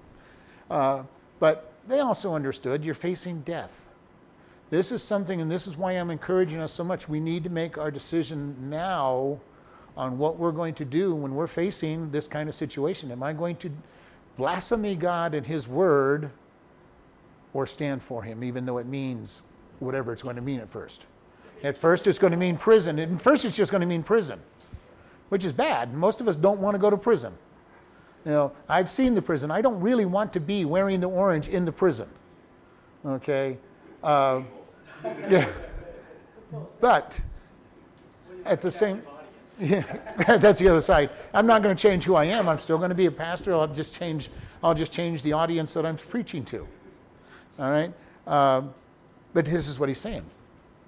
[0.69, 1.03] Uh,
[1.39, 3.71] but they also understood you're facing death.
[4.69, 7.09] This is something, and this is why I'm encouraging us so much.
[7.09, 9.39] We need to make our decision now
[9.97, 13.11] on what we're going to do when we're facing this kind of situation.
[13.11, 13.71] Am I going to
[14.37, 16.31] blaspheme God and His Word
[17.53, 19.43] or stand for Him, even though it means
[19.79, 21.05] whatever it's going to mean at first?
[21.63, 22.97] At first, it's going to mean prison.
[22.99, 24.39] At first, it's just going to mean prison,
[25.29, 25.93] which is bad.
[25.93, 27.33] Most of us don't want to go to prison.
[28.25, 29.51] You know, I've seen the prison.
[29.51, 32.07] I don't really want to be wearing the orange in the prison.
[33.05, 33.57] Okay?
[34.03, 34.41] Uh,
[35.29, 35.47] yeah.
[36.79, 37.19] But
[38.45, 39.01] at the same
[39.59, 39.83] yeah,
[40.37, 41.09] that's the other side.
[41.33, 42.47] I'm not going to change who I am.
[42.47, 43.53] I'm still going to be a pastor.
[43.53, 44.29] I'll just change.
[44.63, 46.67] I'll just change the audience that I'm preaching to.
[47.59, 47.93] All right.
[48.27, 48.73] Um,
[49.33, 50.23] but this is what he's saying.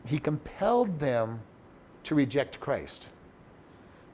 [0.05, 1.41] He compelled them
[2.03, 3.07] to reject Christ.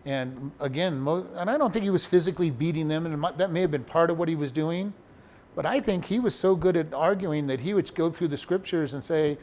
[0.06, 3.62] And again, mo- and I don't think he was physically beating them, and that may
[3.62, 4.94] have been part of what he was doing.
[5.56, 8.38] But I think he was so good at arguing that he would go through the
[8.38, 9.38] scriptures and say,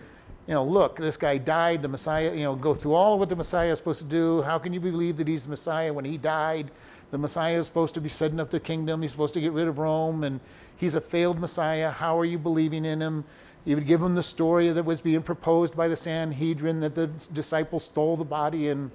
[0.46, 3.28] you know, look, this guy died, the Messiah, you know, go through all of what
[3.28, 4.42] the Messiah is supposed to do.
[4.42, 6.70] How can you believe that he's the Messiah when he died?
[7.11, 9.02] The Messiah is supposed to be setting up the kingdom.
[9.02, 10.38] He's supposed to get rid of Rome, and
[10.76, 11.90] he's a failed Messiah.
[11.90, 13.24] How are you believing in him?
[13.64, 17.09] He would give him the story that was being proposed by the Sanhedrin that the
[17.32, 18.92] disciples stole the body and,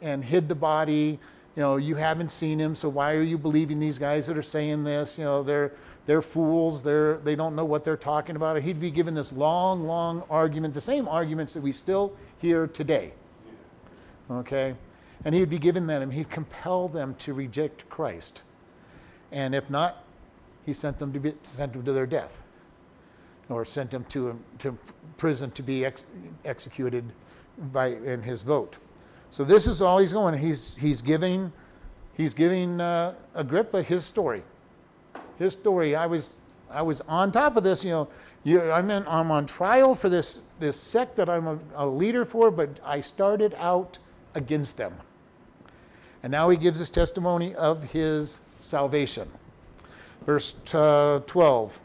[0.00, 1.18] and hid the body.
[1.54, 4.42] You know, you haven't seen him, so why are you believing these guys that are
[4.42, 5.18] saying this?
[5.18, 5.72] You know, they're
[6.08, 6.82] they're fools.
[6.82, 8.62] They're, they don't know what they're talking about.
[8.62, 13.12] He'd be given this long, long argument, the same arguments that we still hear today.
[14.30, 14.74] Okay?
[15.26, 18.40] And he'd be given them, he'd compel them to reject Christ.
[19.32, 20.02] And if not,
[20.64, 22.38] he sent them to, be, sent them to their death
[23.50, 24.78] or sent them to, to
[25.18, 26.06] prison to be ex,
[26.46, 27.04] executed
[27.70, 28.78] by, in his vote.
[29.30, 30.38] So this is all he's going.
[30.38, 31.52] He's, he's giving,
[32.14, 34.42] he's giving uh, Agrippa his story
[35.38, 35.94] his story.
[35.94, 36.36] I was,
[36.70, 38.08] I was on top of this, you know.
[38.44, 42.24] You, I'm, in, I'm on trial for this, this sect that I'm a, a leader
[42.24, 43.98] for, but I started out
[44.34, 44.94] against them.
[46.22, 49.28] And now he gives his testimony of his salvation.
[50.24, 51.80] Verse uh, 12.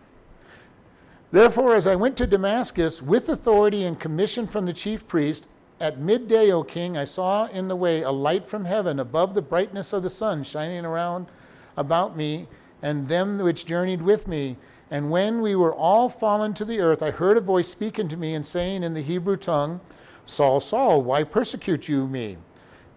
[1.32, 5.48] Therefore, as I went to Damascus with authority and commission from the chief priest,
[5.80, 9.42] at midday, O king, I saw in the way a light from heaven above the
[9.42, 11.28] brightness of the sun shining around
[11.76, 12.48] about me
[12.84, 14.58] and them which journeyed with me.
[14.92, 18.18] And when we were all fallen to the earth, I heard a voice speaking to
[18.18, 19.82] me and saying in the Hebrew tongue,
[20.26, 22.38] Saul, Saul, why persecute you me?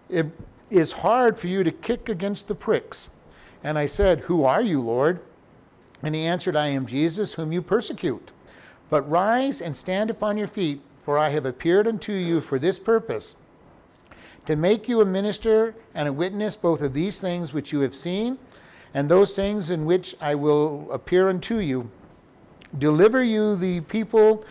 [0.09, 0.27] It
[0.69, 3.09] is hard for you to kick against the pricks.
[3.63, 5.21] And I said, Who are you, Lord?
[6.03, 8.31] And he answered, I am Jesus, whom you persecute.
[8.89, 12.77] But rise and stand upon your feet, for I have appeared unto you for this
[12.77, 13.35] purpose
[14.45, 17.95] to make you a minister and a witness both of these things which you have
[17.95, 18.37] seen
[18.97, 21.87] and those things in which I will appear unto you,
[22.79, 24.43] deliver you the people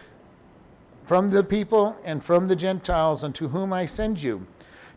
[1.05, 4.47] from the people and from the Gentiles unto whom I send you,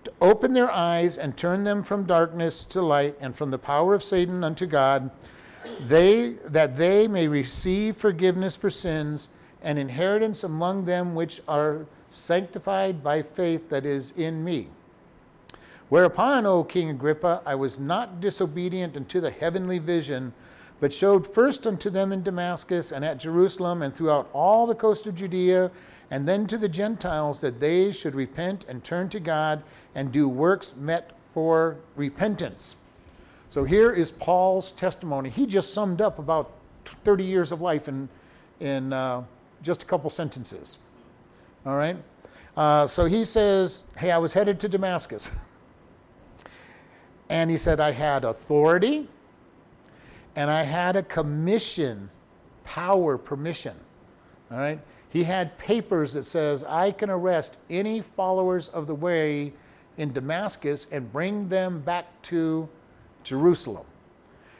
[0.03, 3.95] to open their eyes and turn them from darkness to light and from the power
[3.95, 5.09] of Satan unto God,
[5.87, 9.29] they that they may receive forgiveness for sins
[9.63, 14.67] and inheritance among them which are sanctified by faith that is in me.
[15.89, 20.33] Whereupon, O King Agrippa, I was not disobedient unto the heavenly vision,
[20.79, 25.07] but showed first unto them in Damascus and at Jerusalem and throughout all the coast
[25.07, 25.71] of Judea,
[26.11, 29.63] and then to the Gentiles, that they should repent and turn to God
[29.95, 32.75] and do works met for repentance.
[33.49, 35.29] So here is Paul's testimony.
[35.29, 36.51] He just summed up about
[36.85, 38.07] 30 years of life in,
[38.59, 39.23] in uh,
[39.63, 40.77] just a couple sentences.
[41.65, 41.97] All right?
[42.55, 45.35] Uh, so he says, Hey, I was headed to Damascus.
[47.29, 49.07] And he said, I had authority
[50.35, 52.09] and I had a commission,
[52.63, 53.75] power, permission.
[54.51, 54.79] All right?
[55.09, 59.53] He had papers that says, I can arrest any followers of the way
[59.97, 62.69] in Damascus and bring them back to
[63.23, 63.85] Jerusalem.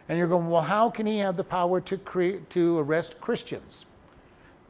[0.07, 3.85] And you're going, well, how can he have the power to, create, to arrest Christians?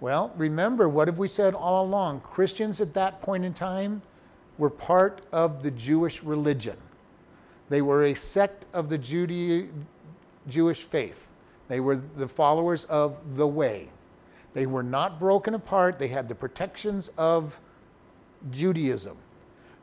[0.01, 2.21] Well, remember, what have we said all along?
[2.21, 4.01] Christians at that point in time
[4.57, 6.77] were part of the Jewish religion.
[7.69, 9.67] They were a sect of the Judea,
[10.47, 11.27] Jewish faith.
[11.67, 13.89] They were the followers of the way.
[14.53, 15.99] They were not broken apart.
[15.99, 17.59] They had the protections of
[18.49, 19.17] Judaism.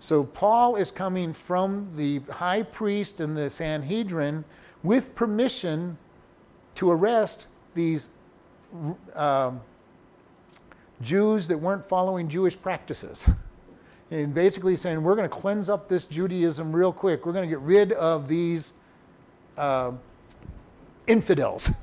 [0.00, 4.44] So Paul is coming from the high priest and the Sanhedrin
[4.82, 5.96] with permission
[6.74, 8.10] to arrest these
[9.14, 9.60] um,
[11.00, 13.28] Jews that weren't following Jewish practices.
[14.10, 17.26] And basically saying, we're going to cleanse up this Judaism real quick.
[17.26, 18.74] We're going to get rid of these
[19.56, 19.92] uh,
[21.06, 21.70] infidels.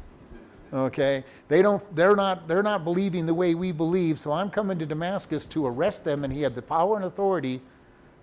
[0.74, 4.78] okay they don't they're not they're not believing the way we believe so i'm coming
[4.80, 7.62] to damascus to arrest them and he had the power and authority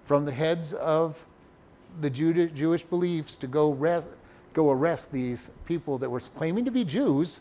[0.04, 1.24] from the heads of
[2.00, 3.72] the jewish beliefs to go
[4.52, 7.40] go arrest these people that were claiming to be jews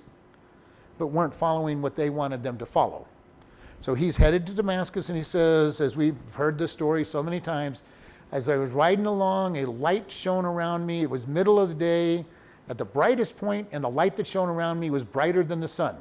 [0.99, 3.07] but weren't following what they wanted them to follow
[3.81, 7.39] so he's headed to damascus and he says as we've heard this story so many
[7.39, 7.81] times
[8.31, 11.75] as i was riding along a light shone around me it was middle of the
[11.75, 12.25] day
[12.69, 15.67] at the brightest point, and the light that shone around me was brighter than the
[15.67, 15.97] sun.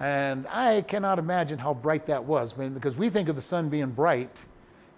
[0.00, 3.90] And I cannot imagine how bright that was, because we think of the sun being
[3.90, 4.44] bright.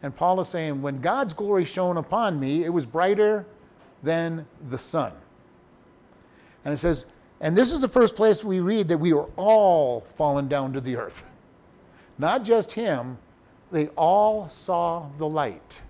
[0.02, 3.46] And Paul is saying, when God's glory shone upon me, it was brighter
[4.02, 5.12] than the sun.
[6.64, 7.04] And it says,
[7.40, 10.80] and this is the first place we read that we were all fallen down to
[10.80, 11.24] the earth.
[12.22, 13.18] Not just him,
[13.72, 15.82] they all saw the light.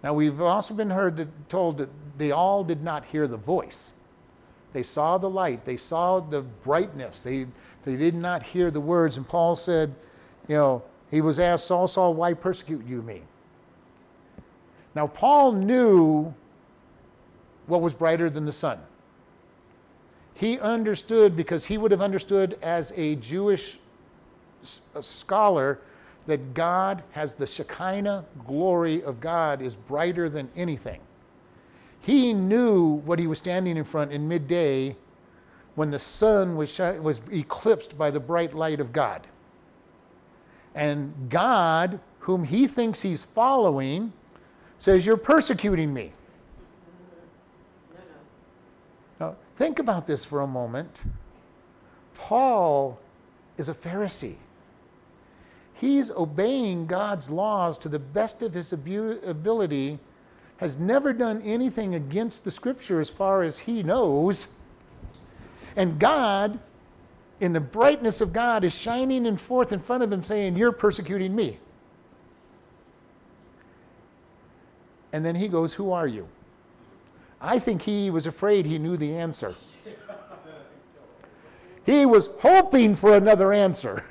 [0.00, 3.94] Now, we've also been heard that, told that they all did not hear the voice.
[4.72, 7.48] They saw the light, they saw the brightness, they,
[7.84, 9.16] they did not hear the words.
[9.16, 9.92] And Paul said,
[10.46, 13.22] you know, he was asked, Saul, Saul, why persecute you me?
[14.94, 16.32] Now, Paul knew
[17.66, 18.78] what was brighter than the sun.
[20.34, 23.80] He understood because he would have understood as a Jewish
[25.00, 25.78] scholar
[26.26, 31.00] that God has the Shekinah glory of God is brighter than anything.
[32.00, 34.96] He knew what he was standing in front in midday
[35.74, 39.26] when the sun was, was eclipsed by the bright light of God.
[40.74, 44.12] And God, whom he thinks he's following,
[44.78, 46.12] says, You're persecuting me.
[49.20, 51.04] Now, think about this for a moment.
[52.14, 52.98] Paul
[53.56, 54.36] is a Pharisee.
[55.74, 59.98] He's obeying God's laws to the best of his ability,
[60.58, 64.54] has never done anything against the scripture as far as he knows.
[65.76, 66.60] And God,
[67.40, 70.72] in the brightness of God, is shining in forth in front of him saying, You're
[70.72, 71.58] persecuting me.
[75.12, 76.28] And then he goes, Who are you?
[77.40, 79.54] I think he was afraid he knew the answer.
[81.84, 84.04] He was hoping for another answer.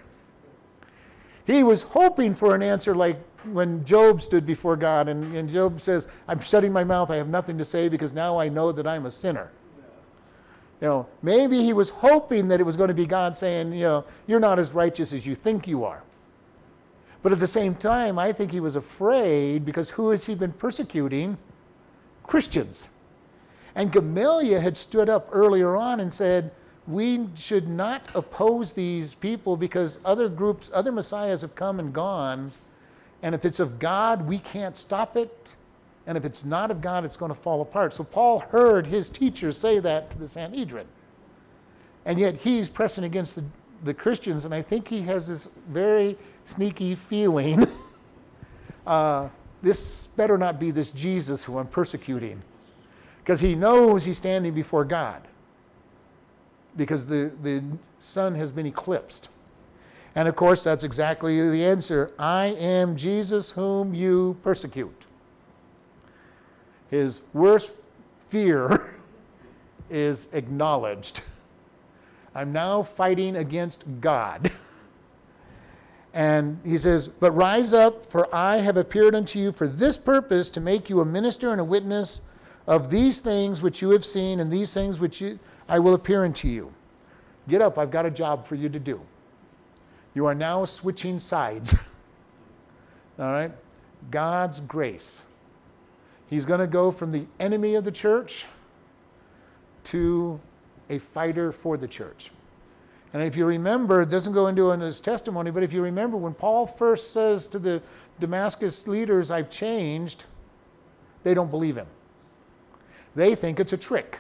[1.46, 3.20] He was hoping for an answer like
[3.52, 7.28] when Job stood before God, and, and Job says, I'm shutting my mouth, I have
[7.28, 9.52] nothing to say because now I know that I'm a sinner.
[10.80, 13.84] You know, maybe he was hoping that it was going to be God saying, you
[13.84, 16.04] know, you're not as righteous as you think you are.
[17.22, 20.52] But at the same time, I think he was afraid because who has he been
[20.52, 21.38] persecuting?
[22.24, 22.90] Christians.
[23.76, 26.52] And Gamaliel had stood up earlier on and said,
[26.88, 32.52] we should not oppose these people because other groups, other messiahs have come and gone.
[33.22, 35.50] And if it's of God, we can't stop it.
[36.06, 37.94] And if it's not of God, it's going to fall apart.
[37.94, 40.86] So Paul heard his teachers say that to the Sanhedrin.
[42.06, 43.46] And yet he's pressing against the,
[43.86, 44.44] the Christians.
[44.44, 47.66] And I think he has this very sneaky feeling
[48.88, 49.30] uh,
[49.62, 52.42] this better not be this Jesus who I'm persecuting.
[53.20, 55.26] Because he knows he's standing before God
[56.76, 57.64] because the, the
[58.00, 59.30] sun has been eclipsed.
[60.16, 65.06] And of course, that's exactly the answer I am Jesus whom you persecute.
[66.90, 67.72] His worst
[68.30, 68.94] fear
[69.90, 71.22] is acknowledged.
[72.36, 74.52] I'm now fighting against God.
[76.14, 80.52] And he says, But rise up, for I have appeared unto you for this purpose,
[80.52, 82.22] to make you a minister and a witness
[82.68, 85.40] of these things which you have seen, and these things which you,
[85.74, 86.72] I will appear unto you.
[87.50, 89.02] Get up, I've got a job for you to do.
[90.14, 91.74] You are now switching sides.
[93.20, 93.52] All right?
[94.12, 95.24] God's grace.
[96.30, 98.46] He's going to go from the enemy of the church
[99.86, 100.40] to
[100.92, 102.30] a fighter for the church.
[103.12, 106.18] And if you remember, it doesn't go into in his testimony, but if you remember
[106.18, 107.82] when Paul first says to the
[108.20, 110.26] Damascus leaders, I've changed,
[111.24, 111.88] they don't believe him.
[113.16, 114.20] They think it's a trick.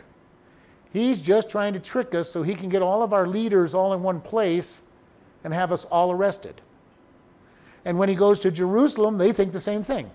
[0.94, 3.94] He's just trying to trick us so he can get all of our leaders all
[3.94, 4.84] in one place
[5.44, 6.62] and have us all arrested.
[7.84, 10.12] And when he goes to Jerusalem, they think the same thing.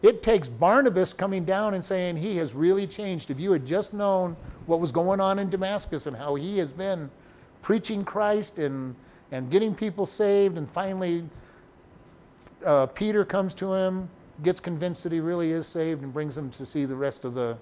[0.00, 3.30] It takes Barnabas coming down and saying, He has really changed.
[3.30, 6.72] If you had just known what was going on in Damascus and how he has
[6.72, 7.10] been
[7.60, 8.94] preaching Christ and,
[9.32, 11.24] and getting people saved and finally
[12.64, 14.08] uh, Peter comes to him,
[14.42, 17.34] gets convinced that he really is saved, and brings him to see the rest of
[17.34, 17.56] the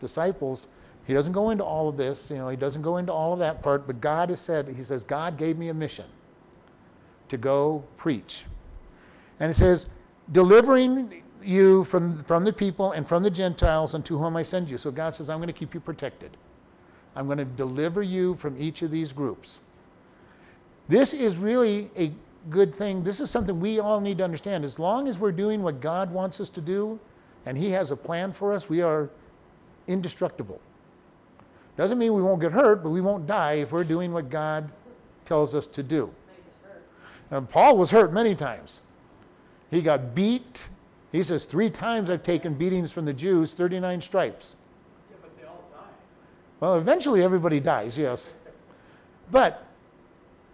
[0.00, 0.66] disciples.
[1.06, 3.38] He doesn't go into all of this, you know, he doesn't go into all of
[3.40, 6.06] that part, but God has said, He says, God gave me a mission
[7.28, 8.44] to go preach.
[9.40, 9.86] And it says,
[10.32, 14.78] delivering you from, from the people and from the Gentiles unto whom I send you.
[14.78, 16.36] So God says, I'm going to keep you protected.
[17.16, 19.58] I'm going to deliver you from each of these groups.
[20.88, 22.12] This is really a
[22.48, 23.04] good thing.
[23.04, 24.64] This is something we all need to understand.
[24.64, 26.98] As long as we're doing what God wants us to do
[27.46, 29.10] and He has a plan for us, we are
[29.86, 30.60] indestructible.
[31.80, 34.70] Doesn't mean we won't get hurt, but we won't die if we're doing what God
[35.24, 36.12] tells us to do.
[37.30, 38.82] And Paul was hurt many times.
[39.70, 40.68] He got beat.
[41.10, 44.56] He says, Three times I've taken beatings from the Jews, 39 stripes.
[45.10, 45.86] Yeah, but they all die.
[46.60, 48.34] Well, eventually everybody dies, yes.
[49.30, 49.66] But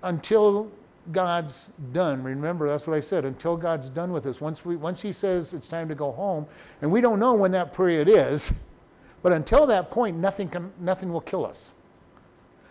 [0.04, 0.70] until
[1.10, 5.02] God's done, remember that's what I said, until God's done with us, once, we, once
[5.02, 6.46] He says it's time to go home,
[6.82, 8.52] and we don't know when that period is,
[9.26, 11.72] but until that point, nothing, can, nothing will kill us.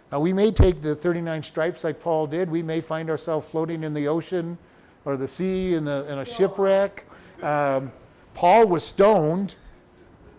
[0.10, 2.50] Now, we may take the 39 stripes like Paul did.
[2.50, 4.58] We may find ourselves floating in the ocean
[5.04, 7.08] or the sea in, a in a shipwreck.
[7.44, 7.92] Um,
[8.34, 9.56] Paul was stoned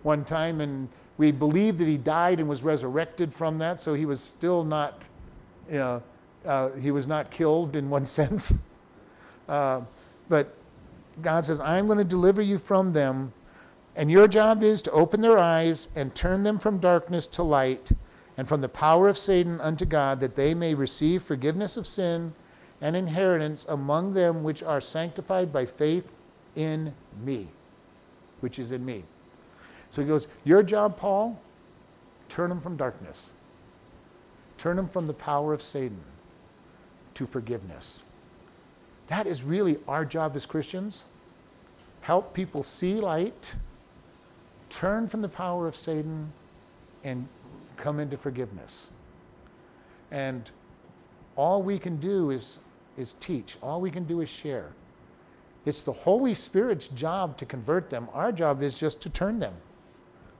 [0.05, 0.89] one time, and
[1.19, 5.03] we believe that he died and was resurrected from that, so he was still not,
[5.71, 6.03] you know,
[6.47, 8.67] uh, he was not killed in one sense.
[9.47, 9.83] Uh,
[10.31, 10.55] but
[11.21, 13.35] God says, I'm going to deliver you from them,
[13.97, 17.91] and your job is to open their eyes and turn them from darkness to light
[18.37, 22.35] and from the power of Satan unto God, that they may receive forgiveness of sin
[22.83, 26.07] and inheritance among them which are sanctified by faith
[26.55, 26.93] in
[27.25, 27.49] me,
[28.41, 29.03] which is in me.
[29.91, 31.41] So he goes, Your job, Paul,
[32.29, 33.31] turn them from darkness,
[34.59, 36.01] turn them from the power of Satan
[37.15, 38.03] to forgiveness.
[39.07, 41.05] That is really our job as Christians.
[42.03, 43.55] Help people see light,
[44.77, 46.31] turn from the power of Satan,
[47.03, 47.27] and
[47.79, 48.89] come into forgiveness.
[50.11, 50.51] And
[51.35, 52.59] all we can do is,
[52.99, 54.73] is teach, all we can do is share.
[55.65, 58.09] It's the Holy Spirit's job to convert them.
[58.13, 59.55] Our job is just to turn them.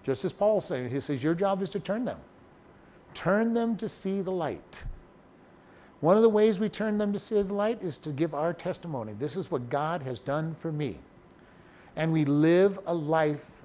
[0.05, 2.19] Just as Paul said, he says, Your job is to turn them.
[3.15, 4.85] Turn them to see the light.
[6.01, 8.53] One of the ways we turn them to see the light is to give our
[8.53, 9.15] testimony.
[9.19, 10.99] This is what God has done for me.
[11.97, 13.56] And we live a life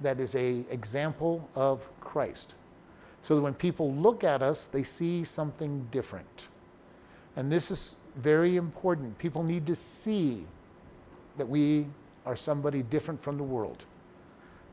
[0.00, 2.54] that is a example of Christ
[3.24, 6.48] so that when people look at us, they see something different.
[7.36, 9.16] And this is very important.
[9.18, 10.44] People need to see
[11.38, 11.86] that we
[12.26, 13.84] are somebody different from the world.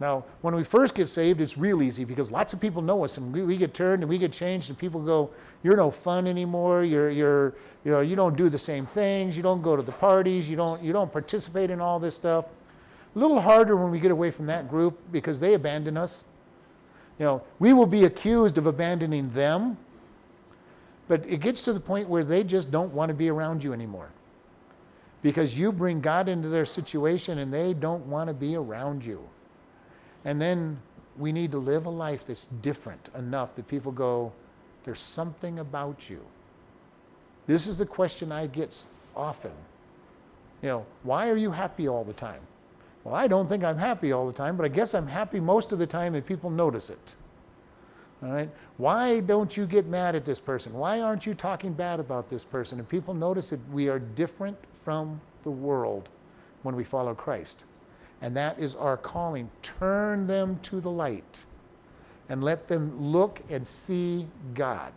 [0.02, 3.18] Now, when we first get saved, it's real easy because lots of people know us
[3.18, 5.30] and we, we, get turned and we get changed and people go,
[5.64, 6.84] you're no fun anymore.
[6.84, 7.54] You're, you're,
[7.86, 9.38] you know, you don't do the same things.
[9.38, 10.50] You don't go to the parties.
[10.50, 12.48] You don't, you don't participate in all this stuff.
[13.16, 16.24] A little harder when we get away from that group because they abandon us.
[17.20, 19.78] You know, we will be accused of abandoning them,
[21.08, 23.74] but it gets to the point where they just don't want to be around you
[23.74, 24.10] anymore.
[25.22, 29.22] Because you bring God into their situation and they don't want to be around you.
[30.26, 30.80] And then
[31.18, 34.32] we need to live a life that's different enough that people go,
[34.84, 36.22] there's something about you.
[37.46, 38.84] This is the question I get
[39.16, 39.52] often.
[40.62, 42.42] You know, why are you happy all the time?
[43.04, 45.72] Well, I don't think I'm happy all the time, but I guess I'm happy most
[45.72, 47.16] of the time and people notice it.
[48.24, 48.50] All right?
[48.78, 50.74] Why don't you get mad at this person?
[50.74, 52.78] Why aren't you talking bad about this person?
[52.78, 56.10] And people notice that we are different from the world
[56.62, 57.64] when we follow Christ.
[58.22, 59.50] And that is our calling.
[59.64, 61.46] Turn them to the light
[62.30, 64.94] and let them look and see God.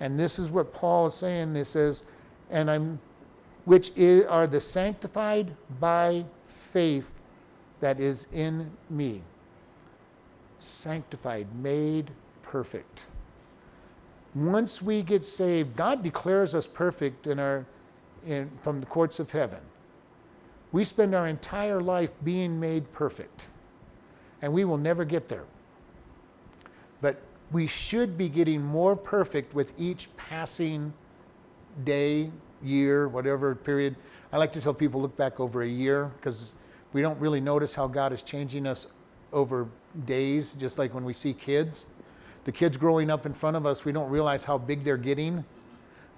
[0.00, 1.54] And this is what Paul is saying.
[1.54, 2.04] He says,
[2.50, 2.98] and I'm
[3.64, 6.24] which is, are the sanctified by
[6.72, 7.22] faith
[7.80, 9.22] that is in me.
[10.58, 12.10] Sanctified, made
[12.42, 13.04] perfect.
[14.34, 17.66] Once we get saved, God declares us perfect in our,
[18.26, 19.58] in, from the courts of heaven.
[20.70, 23.48] We spend our entire life being made perfect,
[24.40, 25.44] and we will never get there.
[27.02, 27.20] But
[27.50, 30.94] we should be getting more perfect with each passing
[31.84, 32.30] day,
[32.62, 33.96] year, whatever period.
[34.32, 36.54] I like to tell people look back over a year because
[36.92, 38.88] we don't really notice how God is changing us
[39.32, 39.68] over
[40.04, 41.86] days, just like when we see kids.
[42.44, 45.44] The kids growing up in front of us, we don't realize how big they're getting.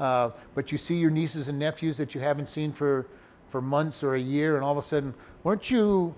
[0.01, 3.07] Uh, but you see your nieces and nephews that you haven't seen for,
[3.51, 5.15] for months or a year, and all of a sudden,
[5.45, 6.15] weren't you,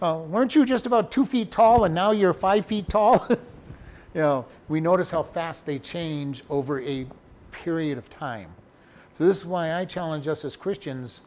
[0.00, 3.26] uh, weren't you just about two feet tall and now you're five feet tall?
[3.28, 7.06] you know, we notice how fast they change over a
[7.50, 8.48] period of time.
[9.12, 11.20] So this is why I challenge us as Christians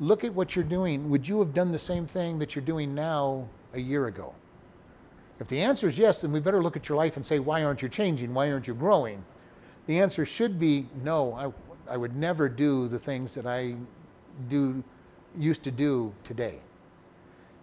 [0.00, 1.08] look at what you're doing.
[1.10, 4.34] Would you have done the same thing that you're doing now a year ago?
[5.38, 7.62] If the answer is yes, then we better look at your life and say, why
[7.62, 8.34] aren't you changing?
[8.34, 9.24] Why aren't you growing?
[9.86, 13.74] The answer should be no, I, I would never do the things that I
[14.48, 14.82] do
[15.38, 16.60] used to do today.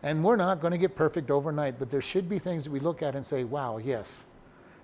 [0.03, 2.79] And we're not going to get perfect overnight, but there should be things that we
[2.79, 4.23] look at and say, wow, yes.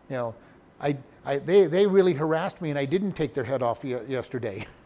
[0.09, 0.35] You know,
[0.81, 4.67] I, I, they, they really harassed me and I didn't take their head off yesterday.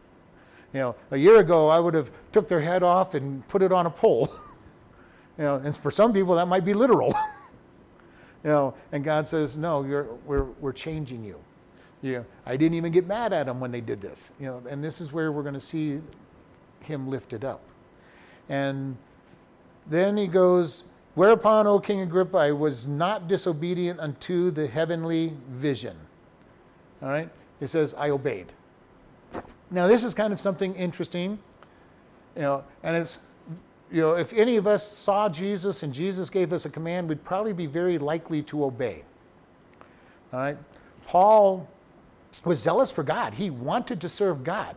[0.74, 3.72] you know, a year ago I would have took their head off and put it
[3.72, 4.34] on a pole.
[5.38, 7.08] you know, and for some people that might be literal.
[8.44, 11.40] you know, and God says, no, you're, we're, we're changing you.
[12.02, 14.32] You know, I didn't even get mad at them when they did this.
[14.40, 16.00] You know, and this is where we're going to see
[16.82, 17.62] him lifted up.
[18.50, 18.98] And
[19.88, 20.84] then he goes,
[21.16, 25.98] Whereupon, O King Agrippa, I was not disobedient unto the heavenly vision.
[27.02, 27.28] All right?
[27.60, 28.52] He says, I obeyed.
[29.70, 31.40] Now, this is kind of something interesting.
[32.36, 33.18] You know, and it's,
[33.92, 37.24] you know, if any of us saw Jesus and Jesus gave us a command, we'd
[37.24, 39.04] probably be very likely to obey.
[40.32, 40.58] All right?
[41.06, 41.68] Paul
[42.44, 43.34] was zealous for God.
[43.34, 44.76] He wanted to serve God.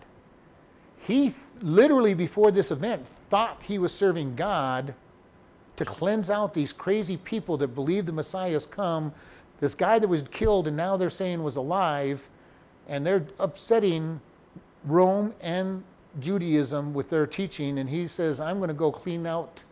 [0.98, 4.94] He literally, before this event, thought he was serving God
[5.76, 9.12] to cleanse out these crazy people that believe the Messiah has come.
[9.60, 12.28] This guy that was killed and now they're saying was alive,
[12.88, 14.20] and they're upsetting
[14.84, 15.84] Rome and
[16.18, 17.78] Judaism with their teaching.
[17.78, 19.62] And he says, I'm going to go clean out,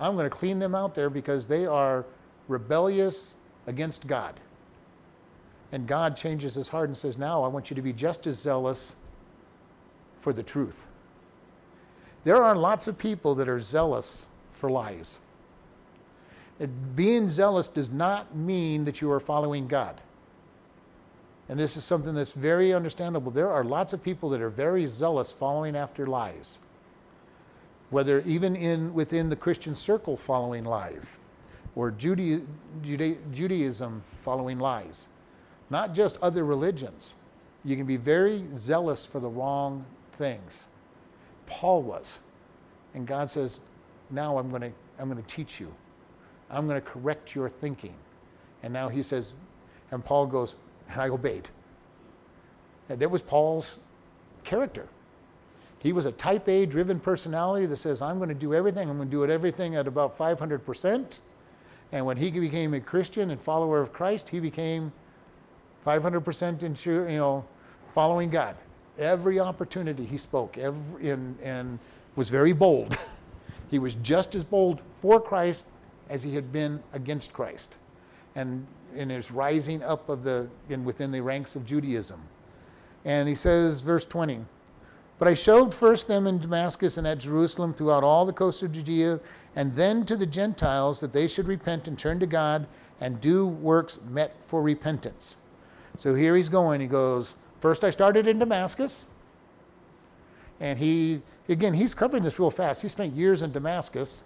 [0.00, 2.04] I'm going to clean them out there because they are
[2.48, 3.34] rebellious
[3.66, 4.40] against God.
[5.72, 8.38] And God changes his heart and says, Now I want you to be just as
[8.38, 8.96] zealous
[10.20, 10.86] for the truth.
[12.24, 15.18] There are lots of people that are zealous for lies
[16.94, 20.00] being zealous does not mean that you are following God.
[21.48, 23.30] And this is something that's very understandable.
[23.30, 26.58] There are lots of people that are very zealous following after lies,
[27.90, 31.18] whether even in within the Christian circle following lies,
[31.74, 32.44] or Judaism
[34.22, 35.08] following lies,
[35.70, 37.14] not just other religions.
[37.64, 40.68] You can be very zealous for the wrong things.
[41.46, 42.18] Paul was,
[42.94, 43.60] and God says,
[44.10, 45.72] "Now I'm going to I'm going to teach you."
[46.48, 47.94] I'm going to correct your thinking.
[48.62, 49.34] And now he says,
[49.90, 50.58] and Paul goes,
[50.88, 51.48] and I obeyed.
[52.88, 53.76] And that was Paul's
[54.44, 54.86] character.
[55.78, 58.88] He was a type A driven personality that says, I'm going to do everything.
[58.88, 61.18] I'm going to do it everything at about 500%.
[61.92, 64.92] And when he became a Christian and follower of Christ, he became
[65.86, 67.44] 500% into, you know,
[67.94, 68.56] following God.
[68.98, 71.78] Every opportunity he spoke every, and, and
[72.16, 72.98] was very bold.
[73.70, 75.68] he was just as bold for Christ
[76.08, 77.76] as he had been against Christ
[78.36, 78.66] and
[78.96, 82.20] in his rising up of the in within the ranks of Judaism.
[83.04, 84.44] And he says, verse 20,
[85.18, 88.72] But I showed first them in Damascus and at Jerusalem throughout all the coast of
[88.72, 89.20] Judea,
[89.54, 92.66] and then to the Gentiles that they should repent and turn to God
[93.00, 95.36] and do works met for repentance.
[95.98, 96.80] So here he's going.
[96.80, 99.06] He goes, First I started in Damascus.
[100.60, 102.82] And he, again, he's covering this real fast.
[102.82, 104.24] He spent years in Damascus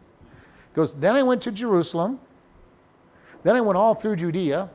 [0.75, 2.21] goes, Then I went to Jerusalem.
[3.43, 4.71] Then I went all through Judea.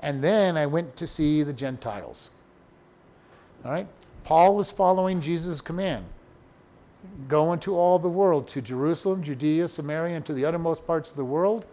[0.00, 2.30] And then I went to see the Gentiles.
[3.64, 3.86] All right?
[4.24, 6.04] Paul is following Jesus' command
[7.28, 11.16] go into all the world, to Jerusalem, Judea, Samaria, and to the uttermost parts of
[11.16, 11.66] the world.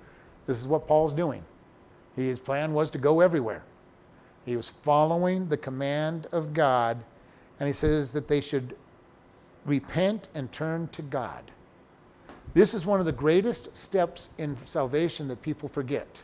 [0.45, 1.43] This is what Paul's doing.
[2.16, 3.64] His plan was to go everywhere.
[4.45, 7.04] He was following the command of God,
[7.60, 8.76] and he says that they should
[9.66, 11.52] repent and turn to God.
[12.54, 16.22] This is one of the greatest steps in salvation that people forget.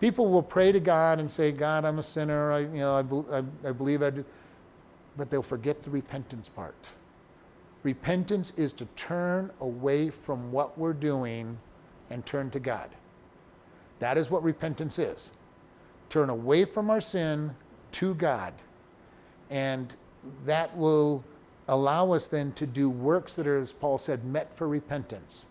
[0.00, 2.52] People will pray to God and say, God, I'm a sinner.
[2.52, 2.96] I, you know,
[3.32, 4.24] I, I, I believe I do.
[5.16, 6.74] But they'll forget the repentance part.
[7.82, 11.56] Repentance is to turn away from what we're doing
[12.10, 12.90] and turn to God.
[14.00, 15.32] That is what repentance is.
[16.10, 17.54] Turn away from our sin
[17.92, 18.52] to God.
[19.50, 19.94] And
[20.44, 21.24] that will
[21.68, 25.46] allow us then to do works that are, as Paul said, met for repentance.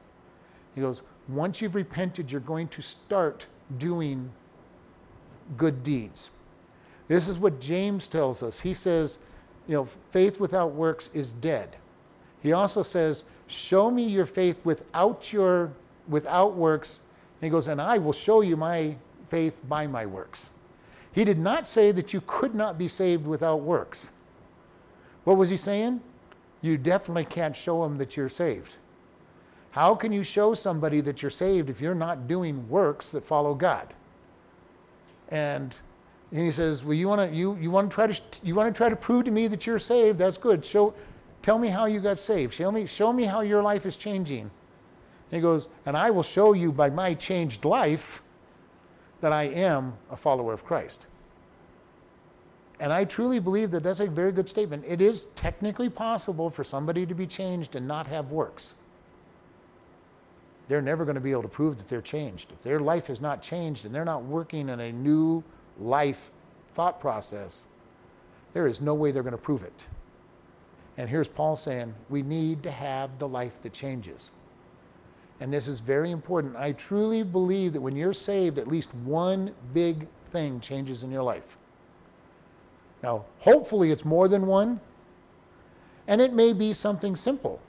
[0.74, 3.46] He goes, once you've repented, you're going to start
[3.78, 4.30] doing
[5.58, 6.30] good deeds.
[7.08, 8.60] This is what James tells us.
[8.62, 9.20] He says,
[9.68, 11.76] you know, faith without works is dead.
[12.42, 15.72] He also says, show me your faith without your
[16.08, 17.00] without works.
[17.42, 18.96] And he goes, and I will show you my
[19.30, 20.52] faith by my works.
[21.12, 24.12] He did not say that you could not be saved without works.
[25.26, 26.02] What was he saying?
[26.62, 28.76] You definitely can't show them that you're saved.
[29.72, 33.54] How can you show somebody that you're saved if you're not doing works that follow
[33.54, 33.94] God?
[35.28, 35.76] And
[36.32, 38.78] he says, "Well, you want to you you want to try to you want to
[38.78, 40.18] try to prove to me that you're saved?
[40.18, 40.64] That's good.
[40.64, 40.94] Show
[41.46, 42.56] Tell me how you got saved.
[42.56, 44.40] Show me, show me how your life is changing.
[44.40, 44.50] And
[45.30, 48.24] he goes, And I will show you by my changed life
[49.22, 51.06] that I am a follower of Christ.
[52.80, 54.84] And I truly believe that that's a very good statement.
[54.88, 58.76] It is technically possible for somebody to be changed and not have works.
[60.68, 62.52] They're never going to be able to prove that they're changed.
[62.52, 65.44] If their life has not changed and they're not working in a new
[65.80, 66.32] life
[66.74, 67.68] thought process,
[68.54, 69.88] there is no way they're going to prove it.
[70.98, 74.32] And here's Paul saying, we need to have the life that changes.
[75.40, 76.56] And this is very important.
[76.56, 81.24] I truly believe that when you're saved, at least one big thing changes in your
[81.24, 81.58] life.
[83.06, 84.80] Now, hopefully, it's more than one,
[86.08, 87.62] and it may be something simple.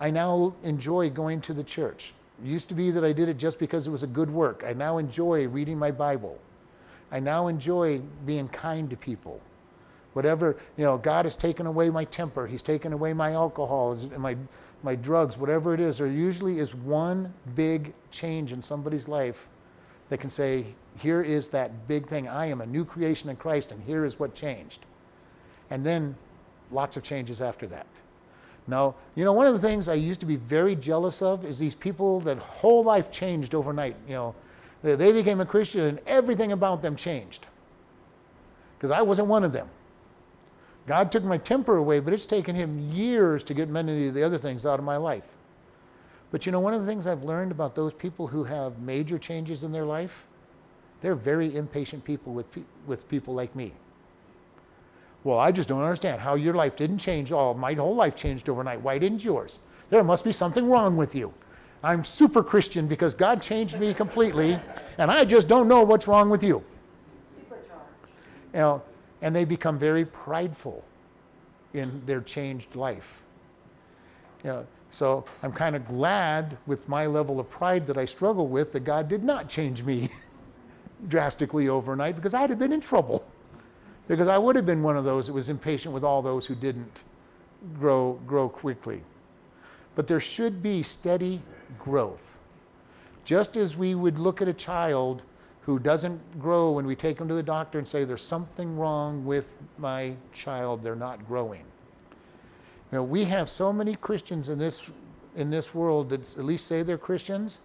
[0.00, 2.12] I now enjoy going to the church.
[2.42, 4.64] It used to be that I did it just because it was a good work.
[4.66, 6.40] I now enjoy reading my Bible.
[7.12, 9.40] I now enjoy being kind to people.
[10.14, 14.36] Whatever, you know, God has taken away my temper, He's taken away my alcohol, my,
[14.82, 15.98] my drugs, whatever it is.
[15.98, 19.48] There usually is one big change in somebody's life
[20.08, 20.66] that can say,
[20.98, 22.28] here is that big thing.
[22.28, 24.84] I am a new creation in Christ, and here is what changed.
[25.70, 26.14] And then
[26.70, 27.86] lots of changes after that.
[28.66, 31.58] Now, you know, one of the things I used to be very jealous of is
[31.58, 33.96] these people that whole life changed overnight.
[34.08, 34.34] You know,
[34.82, 37.46] they became a Christian and everything about them changed.
[38.78, 39.68] Because I wasn't one of them.
[40.86, 44.22] God took my temper away, but it's taken him years to get many of the
[44.22, 45.24] other things out of my life.
[46.30, 49.18] But you know, one of the things I've learned about those people who have major
[49.18, 50.26] changes in their life,
[51.04, 53.72] they're very impatient people with, pe- with people like me.
[55.22, 57.30] Well, I just don't understand how your life didn't change.
[57.30, 58.80] Oh, my whole life changed overnight.
[58.80, 59.58] Why didn't yours?
[59.90, 61.34] There must be something wrong with you.
[61.82, 64.58] I'm super Christian because God changed me completely,
[64.96, 66.64] and I just don't know what's wrong with you.
[67.26, 67.68] Supercharged.
[68.54, 68.82] You know,
[69.20, 70.82] and they become very prideful
[71.74, 73.22] in their changed life.
[74.42, 78.46] You know, so I'm kind of glad with my level of pride that I struggle
[78.46, 80.08] with that God did not change me
[81.08, 83.26] drastically overnight because I'd have been in trouble.
[84.06, 86.54] Because I would have been one of those that was impatient with all those who
[86.54, 87.04] didn't
[87.78, 89.02] grow, grow quickly.
[89.94, 91.40] But there should be steady
[91.78, 92.36] growth.
[93.24, 95.22] Just as we would look at a child
[95.62, 99.24] who doesn't grow when we take them to the doctor and say, There's something wrong
[99.24, 99.48] with
[99.78, 101.64] my child, they're not growing.
[102.92, 104.82] Now, we have so many Christians in this,
[105.34, 107.60] in this world that at least say they're Christians.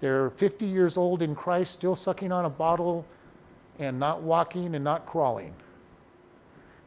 [0.00, 3.04] They're 50 years old in Christ, still sucking on a bottle
[3.78, 5.54] and not walking and not crawling.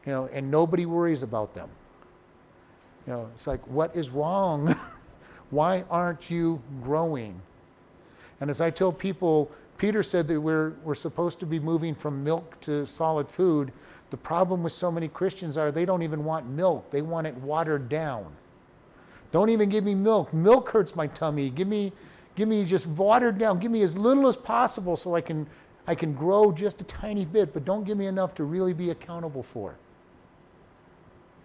[0.05, 1.69] You know, and nobody worries about them.
[3.05, 4.75] You know, it's like, what is wrong?
[5.49, 7.41] Why aren't you growing?
[8.39, 12.23] And as I tell people, Peter said that we're, we're supposed to be moving from
[12.23, 13.71] milk to solid food.
[14.11, 17.35] The problem with so many Christians are they don't even want milk, they want it
[17.35, 18.27] watered down.
[19.31, 20.33] Don't even give me milk.
[20.33, 21.49] Milk hurts my tummy.
[21.49, 21.93] Give me,
[22.39, 23.59] give me just watered down.
[23.59, 25.45] Give me as little as possible so I can,
[25.85, 28.91] I can grow just a tiny bit, but don't give me enough to really be
[28.91, 29.75] accountable for.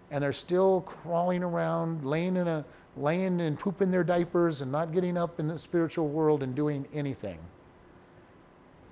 [0.09, 2.63] And they're still crawling around, laying in a
[2.95, 6.87] laying and pooping their diapers and not getting up in the spiritual world and doing
[6.93, 7.39] anything.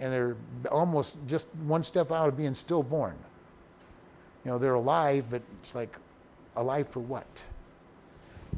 [0.02, 0.36] And they're
[0.70, 3.16] almost just one step out of being stillborn.
[4.44, 5.96] You know, they're alive, but it's like,
[6.58, 7.44] alive for what?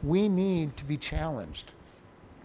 [0.01, 1.73] We need to be challenged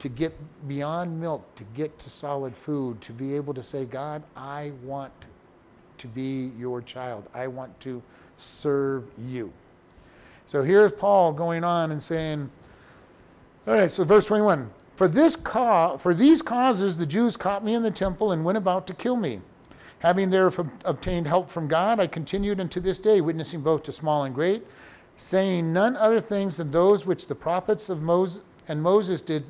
[0.00, 0.34] to get
[0.66, 5.12] beyond milk, to get to solid food, to be able to say, God, I want
[5.98, 7.28] to be your child.
[7.34, 8.02] I want to
[8.36, 9.52] serve you.
[10.46, 12.50] So here's Paul going on and saying,
[13.66, 14.70] all right, so verse 21.
[14.96, 18.58] For, this ca- for these causes the Jews caught me in the temple and went
[18.58, 19.40] about to kill me.
[20.00, 20.50] Having there
[20.86, 24.66] obtained help from God, I continued unto this day, witnessing both to small and great,
[25.16, 29.44] saying none other things than those which the prophets of Moses and Moses did,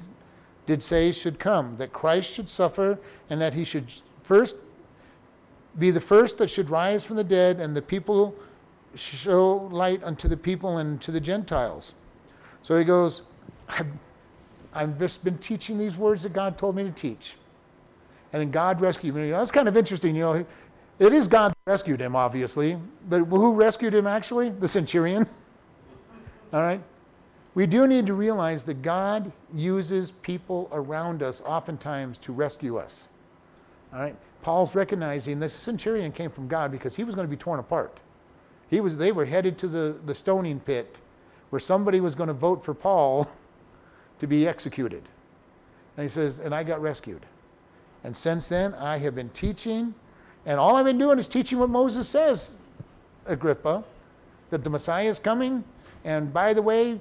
[0.71, 2.97] did say should come, that Christ should suffer,
[3.29, 3.93] and that he should
[4.23, 4.55] first
[5.81, 8.37] be the first that should rise from the dead, and the people
[8.95, 11.95] show light unto the people and to the Gentiles.
[12.63, 13.23] So he goes,
[13.69, 13.89] I've,
[14.73, 17.35] I've just been teaching these words that God told me to teach.
[18.33, 19.31] And then God rescued me.
[19.31, 20.15] That's kind of interesting.
[20.15, 20.47] You know,
[21.01, 22.79] it is God that rescued him, obviously.
[23.09, 24.51] But who rescued him actually?
[24.51, 25.27] The centurion.
[26.53, 26.81] All right?
[27.55, 33.09] We do need to realize that God uses people around us oftentimes to rescue us.
[33.93, 34.17] All right?
[34.43, 37.99] Paul's recognizing this centurion came from God because he was going to be torn apart.
[38.69, 40.99] He was, they were headed to the, the stoning pit
[41.51, 43.29] where somebody was going to vote for Paul
[44.21, 45.03] to be executed.
[45.97, 47.27] And he says, and I got rescued.
[48.05, 49.93] And since then, I have been teaching,
[50.47, 52.59] and all I've been doing is teaching what Moses says,
[53.27, 53.85] Agrippa,
[54.51, 55.65] that the Messiah is coming.
[56.05, 56.99] And by the way,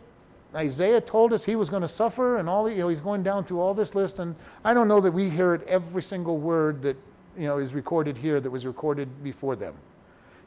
[0.56, 3.44] Isaiah told us he was going to suffer, and all you know, he's going down
[3.44, 4.20] through all this list.
[4.20, 6.98] And I don't know that we heard every single word that
[7.38, 9.76] you know is recorded here that was recorded before them.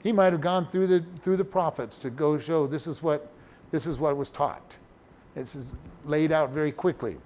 [0.02, 3.30] He might have gone through the through the prophets to go show this is what
[3.70, 4.76] this is what was taught.
[5.34, 5.72] This is
[6.04, 7.16] laid out very quickly.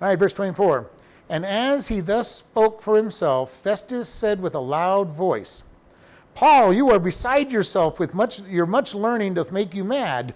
[0.00, 0.90] All right, verse 24.
[1.28, 5.62] And as he thus spoke for himself, Festus said with a loud voice,
[6.34, 10.34] Paul, you are beside yourself with much your much learning doth make you mad.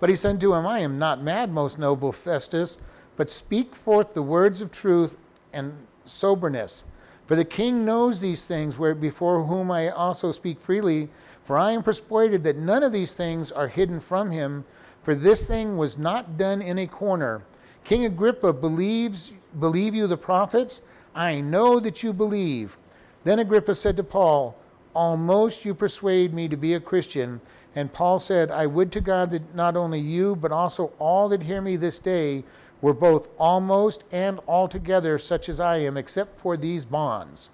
[0.00, 2.78] But he said to him, I am not mad, most noble Festus,
[3.16, 5.16] but speak forth the words of truth
[5.52, 5.72] and
[6.04, 6.84] soberness.
[7.26, 11.08] For the king knows these things, where before whom I also speak freely.
[11.42, 14.64] For I am persuaded that none of these things are hidden from him.
[15.02, 17.42] For this thing was not done in a corner.
[17.84, 20.80] King Agrippa believes, believe you the prophets?
[21.14, 22.78] I know that you believe.
[23.24, 24.56] Then Agrippa said to Paul,
[24.94, 27.40] Almost you persuade me to be a Christian.
[27.76, 31.42] And Paul said, I would to God that not only you, but also all that
[31.42, 32.44] hear me this day
[32.80, 37.50] were both almost and altogether such as I am, except for these bonds.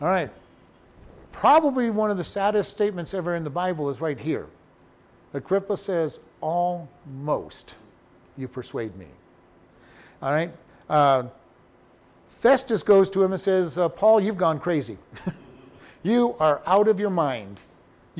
[0.00, 0.30] All right.
[1.32, 4.46] Probably one of the saddest statements ever in the Bible is right here.
[5.32, 7.76] Agrippa says, Almost
[8.36, 9.06] you persuade me.
[10.22, 10.50] All right.
[10.88, 11.24] Uh,
[12.26, 14.96] Festus goes to him and says, uh, Paul, you've gone crazy.
[16.02, 17.60] you are out of your mind.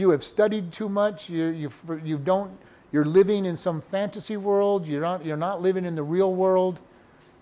[0.01, 1.29] You have studied too much.
[1.29, 1.71] You, you,
[2.03, 2.57] you don't,
[2.91, 4.87] you're living in some fantasy world.
[4.87, 6.81] You're not, you're not living in the real world.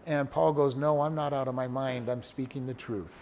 [0.06, 2.08] And Paul goes, No, I'm not out of my mind.
[2.08, 3.12] I'm speaking the truth.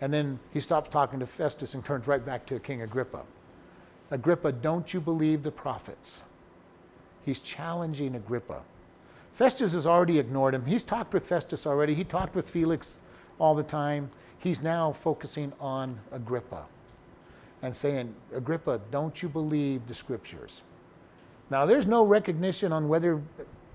[0.00, 3.22] And then he stops talking to Festus and turns right back to King Agrippa.
[4.10, 6.24] Agrippa, don't you believe the prophets?
[7.24, 8.62] He's challenging Agrippa.
[9.32, 10.64] Festus has already ignored him.
[10.64, 11.94] He's talked with Festus already.
[11.94, 12.98] He talked with Felix
[13.38, 14.10] all the time.
[14.40, 16.64] He's now focusing on Agrippa
[17.64, 20.60] and saying, Agrippa, don't you believe the scriptures?
[21.48, 23.22] Now, there's no recognition on whether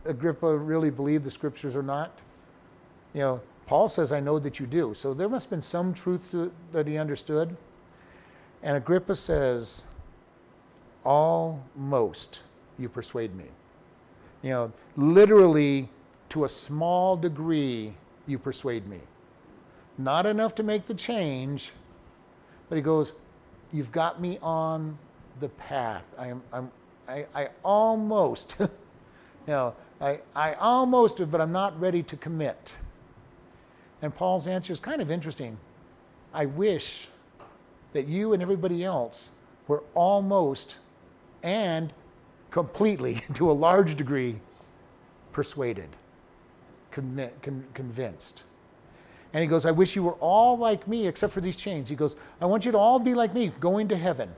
[0.06, 2.20] Agrippa really believed the scriptures or not.
[3.16, 4.94] You know, Paul says, I know that you do.
[4.94, 7.58] So there must have been some truth to, that he understood.
[8.62, 9.86] And Agrippa says,
[11.04, 12.44] Almost
[12.78, 13.46] you persuade me.
[14.44, 15.90] You know, literally,
[16.30, 17.96] to a small degree,
[18.28, 19.00] you persuade me.
[19.98, 21.72] Not enough to make the change,
[22.70, 23.14] but he goes,
[23.72, 24.98] you've got me on
[25.40, 26.04] the path.
[26.18, 26.72] I am, I'm,
[27.08, 28.68] I, I almost, you
[29.48, 32.76] know, I, I almost, but I'm not ready to commit.
[34.02, 35.58] And Paul's answer is kind of interesting.
[36.34, 37.08] I wish
[37.94, 39.30] that you and everybody else
[39.68, 40.78] were almost
[41.44, 41.92] and
[42.52, 44.40] completely, to a large degree,
[45.32, 45.90] persuaded,
[46.92, 48.44] con- con- convinced.
[49.34, 51.90] And he goes, I wish you were all like me except for these chains.
[51.90, 54.30] He goes, I want you to all be like me, going to heaven.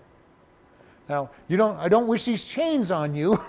[1.08, 3.42] Now, you don't, I don't wish these chains on you,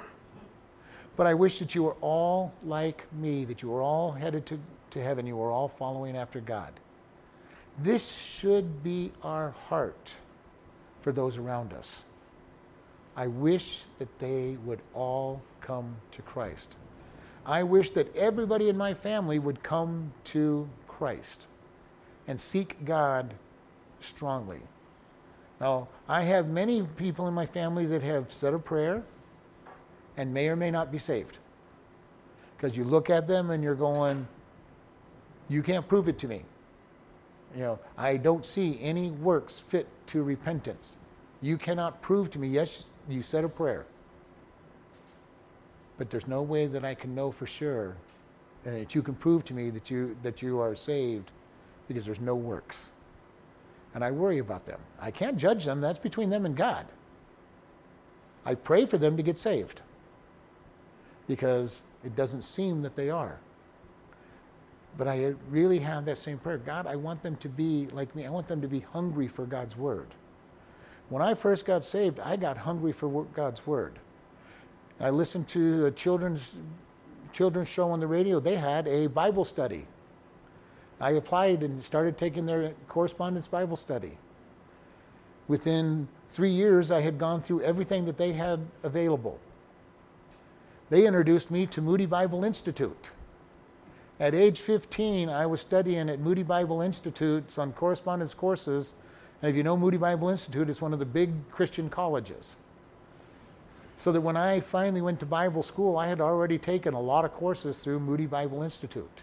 [1.16, 4.58] but I wish that you were all like me, that you were all headed to,
[4.90, 6.72] to heaven, you were all following after God.
[7.78, 10.14] This should be our heart
[11.00, 12.04] for those around us.
[13.16, 16.76] I wish that they would all come to Christ.
[17.44, 20.68] I wish that everybody in my family would come to
[21.02, 21.48] Christ
[22.28, 23.34] and seek God
[24.00, 24.60] strongly.
[25.60, 29.02] Now, I have many people in my family that have said a prayer
[30.16, 31.38] and may or may not be saved.
[32.56, 34.28] Because you look at them and you're going,
[35.48, 36.44] you can't prove it to me.
[37.56, 40.98] You know, I don't see any works fit to repentance.
[41.40, 43.86] You cannot prove to me, yes, you said a prayer.
[45.98, 47.96] But there's no way that I can know for sure
[48.64, 51.30] and that you can prove to me that you, that you are saved
[51.88, 52.90] because there's no works.
[53.94, 54.80] And I worry about them.
[55.00, 56.86] I can't judge them, that's between them and God.
[58.44, 59.80] I pray for them to get saved
[61.28, 63.38] because it doesn't seem that they are.
[64.98, 68.26] But I really have that same prayer God, I want them to be like me.
[68.26, 70.08] I want them to be hungry for God's word.
[71.08, 73.98] When I first got saved, I got hungry for God's word.
[75.00, 76.54] I listened to a children's
[77.32, 79.86] children's show on the radio, they had a Bible study.
[81.00, 84.16] I applied and started taking their correspondence Bible study.
[85.48, 89.38] Within three years, I had gone through everything that they had available.
[90.90, 93.10] They introduced me to Moody Bible Institute.
[94.20, 98.94] At age 15, I was studying at Moody Bible Institute on correspondence courses.
[99.40, 102.56] And if you know Moody Bible Institute, it's one of the big Christian colleges.
[104.02, 107.24] So that when I finally went to Bible school, I had already taken a lot
[107.24, 109.22] of courses through Moody Bible Institute.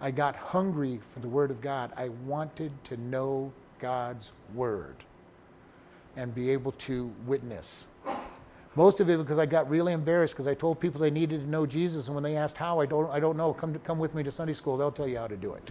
[0.00, 1.90] I got hungry for the Word of God.
[1.96, 4.94] I wanted to know God's Word
[6.14, 7.86] and be able to witness.
[8.76, 11.50] Most of it because I got really embarrassed because I told people they needed to
[11.50, 13.52] know Jesus, and when they asked how, I don't, I don't know.
[13.52, 14.76] Come, to, come with me to Sunday school.
[14.76, 15.68] They'll tell you how to do it.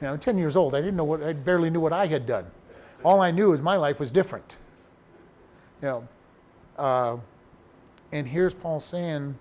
[0.00, 0.76] Know, I'm 10 years old.
[0.76, 1.24] I didn't know what.
[1.24, 2.46] I barely knew what I had done.
[3.04, 4.58] All I knew is my life was different.
[5.82, 6.08] You know,
[6.80, 7.16] uh,
[8.10, 9.36] and here's Paul saying,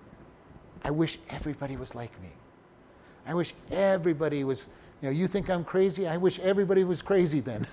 [0.83, 2.29] "I wish everybody was like me.
[3.25, 4.67] I wish everybody was."
[5.01, 6.07] You know, you think I'm crazy?
[6.07, 7.65] I wish everybody was crazy then.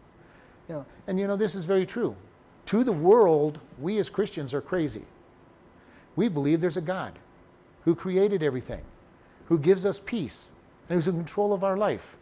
[0.68, 2.16] you know, and you know this is very true.
[2.66, 5.04] To the world, we as Christians are crazy.
[6.16, 7.12] We believe there's a God
[7.84, 8.82] who created everything,
[9.46, 10.52] who gives us peace,
[10.88, 12.16] and who's in control of our life.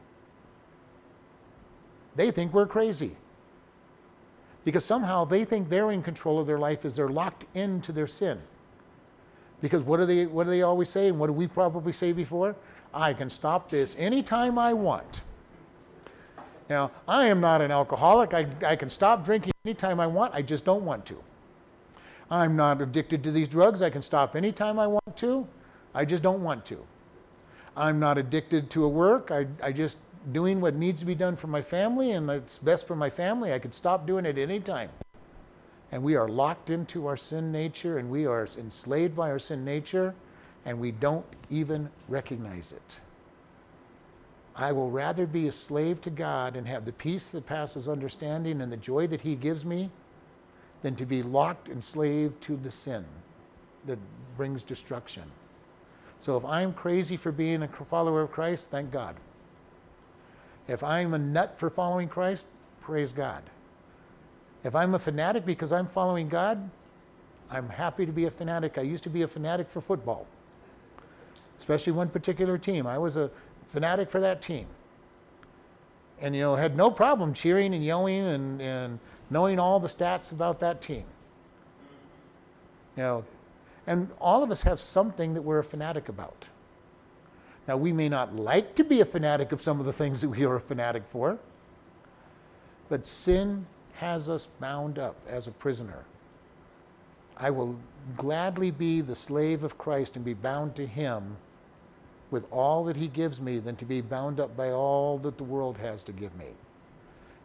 [2.14, 3.16] They think we're crazy.
[4.66, 8.08] Because somehow they think they're in control of their life as they're locked into their
[8.08, 8.42] sin.
[9.60, 11.06] Because what do they what do they always say?
[11.06, 12.56] And what do we probably say before?
[12.92, 15.22] I can stop this anytime I want.
[16.68, 18.34] Now, I am not an alcoholic.
[18.34, 20.34] I, I can stop drinking anytime I want.
[20.34, 21.22] I just don't want to.
[22.28, 23.82] I'm not addicted to these drugs.
[23.82, 25.46] I can stop anytime I want to.
[25.94, 26.84] I just don't want to.
[27.76, 29.30] I'm not addicted to a work.
[29.30, 29.98] I, I just
[30.32, 33.52] doing what needs to be done for my family and it's best for my family.
[33.52, 34.90] I could stop doing it any time.
[35.92, 39.64] And we are locked into our sin nature and we are enslaved by our sin
[39.64, 40.14] nature
[40.64, 43.00] and we don't even recognize it.
[44.56, 48.60] I will rather be a slave to God and have the peace that passes understanding
[48.60, 49.90] and the joy that He gives me
[50.82, 53.04] than to be locked and slave to the sin
[53.86, 53.98] that
[54.36, 55.24] brings destruction.
[56.20, 59.16] So if I'm crazy for being a follower of Christ, thank God.
[60.68, 62.46] If I'm a nut for following Christ,
[62.80, 63.42] praise God.
[64.64, 66.70] If I'm a fanatic because I'm following God,
[67.50, 68.78] I'm happy to be a fanatic.
[68.78, 70.26] I used to be a fanatic for football,
[71.58, 72.86] especially one particular team.
[72.86, 73.30] I was a
[73.68, 74.66] fanatic for that team.
[76.20, 78.98] And, you know, had no problem cheering and yelling and, and
[79.30, 81.04] knowing all the stats about that team.
[82.96, 83.24] You know,
[83.86, 86.48] and all of us have something that we're a fanatic about.
[87.68, 90.28] Now, we may not like to be a fanatic of some of the things that
[90.28, 91.38] we are a fanatic for,
[92.88, 96.04] but sin has us bound up as a prisoner.
[97.36, 97.76] I will
[98.16, 101.36] gladly be the slave of Christ and be bound to Him
[102.30, 105.44] with all that He gives me than to be bound up by all that the
[105.44, 106.48] world has to give me.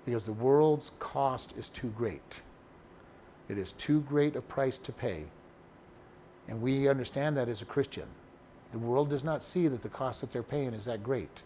[0.05, 2.41] Because the world's cost is too great.
[3.49, 5.25] It is too great a price to pay.
[6.47, 8.07] And we understand that as a Christian.
[8.71, 11.43] The world does not see that the cost that they're paying is that great.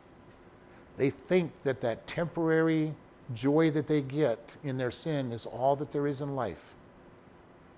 [0.97, 2.93] They think that that temporary
[3.33, 6.75] joy that they get in their sin is all that there is in life.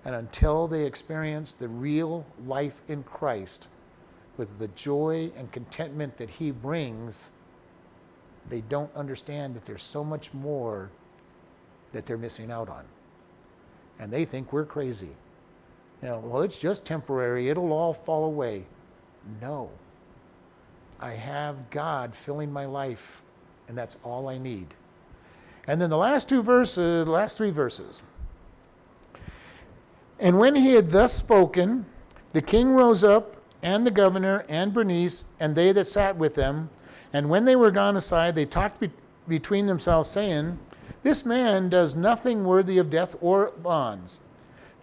[0.04, 3.68] And until they experience the real life in Christ,
[4.36, 7.30] with the joy and contentment that He brings,
[8.48, 10.90] they don't understand that there's so much more
[11.92, 12.84] that they're missing out on.
[13.98, 15.10] And they think we're crazy.
[16.02, 18.64] You know, well, it's just temporary, it'll all fall away.
[19.40, 19.70] No.
[21.00, 23.22] I have God filling my life,
[23.68, 24.66] and that's all I need.
[25.66, 28.02] And then the last two verses, the last three verses.
[30.18, 31.86] And when he had thus spoken,
[32.32, 36.70] the king rose up and the governor and Bernice and they that sat with them.
[37.12, 38.90] And when they were gone aside, they talked be-
[39.28, 40.58] between themselves, saying,
[41.02, 44.20] This man does nothing worthy of death or bonds.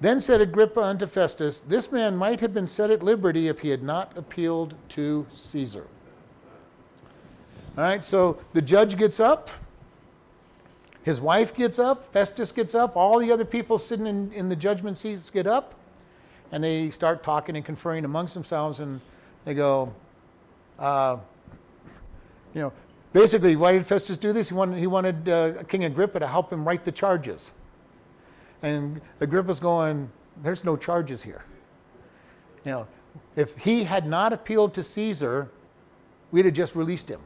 [0.01, 3.69] Then said Agrippa unto Festus, This man might have been set at liberty if he
[3.69, 5.87] had not appealed to Caesar.
[7.77, 9.49] All right, so the judge gets up,
[11.03, 14.55] his wife gets up, Festus gets up, all the other people sitting in, in the
[14.55, 15.75] judgment seats get up
[16.51, 19.01] and they start talking and conferring amongst themselves, and
[19.43, 19.93] they go,
[20.79, 21.17] uh,
[22.53, 22.71] you know,
[23.13, 24.49] basically, why did Festus do this?
[24.49, 27.51] He wanted, he wanted uh, King Agrippa to help him write the charges.
[28.65, 30.09] And Agrippa's going,
[30.41, 31.43] there's no charges here.
[32.63, 32.87] You know,
[33.35, 35.51] if he had not appealed to Caesar,
[36.31, 37.21] we'd have just released him.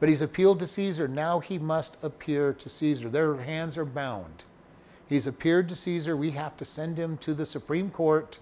[0.00, 1.06] But he's appealed to Caesar.
[1.06, 3.10] Now he must appear to Caesar.
[3.10, 4.44] Their hands are bound.
[5.06, 6.16] He's appeared to Caesar.
[6.16, 8.38] We have to send him to the Supreme Court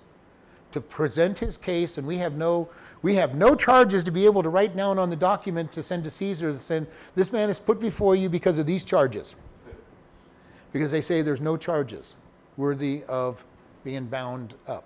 [0.70, 2.68] to present his case, and we have no
[3.02, 6.04] we have no charges to be able to write down on the document to send
[6.04, 6.86] to Caesar to send
[7.16, 9.34] this man is put before you because of these charges.
[10.72, 12.16] Because they say there's no charges
[12.56, 13.44] worthy of
[13.84, 14.84] being bound up.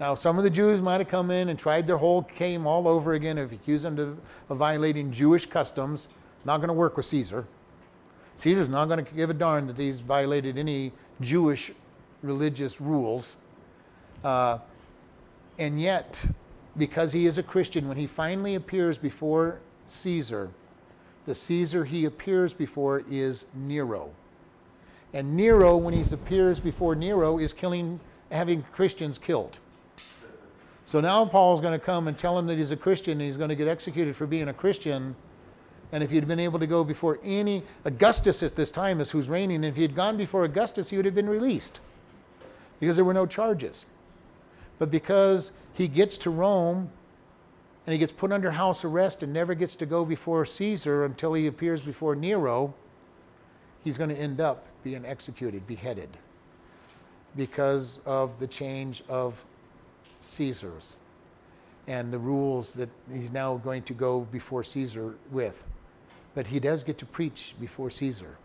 [0.00, 2.88] Now, some of the Jews might have come in and tried their whole game all
[2.88, 6.08] over again if accused them of violating Jewish customs.
[6.44, 7.46] Not going to work with Caesar.
[8.36, 11.70] Caesar's not going to give a darn that he's violated any Jewish
[12.22, 13.36] religious rules.
[14.24, 14.58] Uh,
[15.58, 16.24] and yet,
[16.76, 20.50] because he is a Christian, when he finally appears before Caesar,
[21.26, 24.10] the Caesar he appears before is Nero.
[25.14, 28.00] And Nero, when he appears before Nero, is killing,
[28.30, 29.58] having Christians killed.
[30.86, 33.36] So now Paul's going to come and tell him that he's a Christian and he's
[33.36, 35.14] going to get executed for being a Christian.
[35.92, 39.28] And if he'd been able to go before any, Augustus at this time is who's
[39.28, 41.80] reigning, if he had gone before Augustus, he would have been released
[42.80, 43.86] because there were no charges.
[44.78, 46.90] But because he gets to Rome
[47.86, 51.34] and he gets put under house arrest and never gets to go before Caesar until
[51.34, 52.74] he appears before Nero,
[53.84, 56.08] he's going to end up being executed, beheaded,
[57.36, 59.44] because of the change of
[60.20, 60.96] Caesar's
[61.88, 65.64] and the rules that he's now going to go before Caesar with.
[66.34, 68.36] But he does get to preach before Caesar.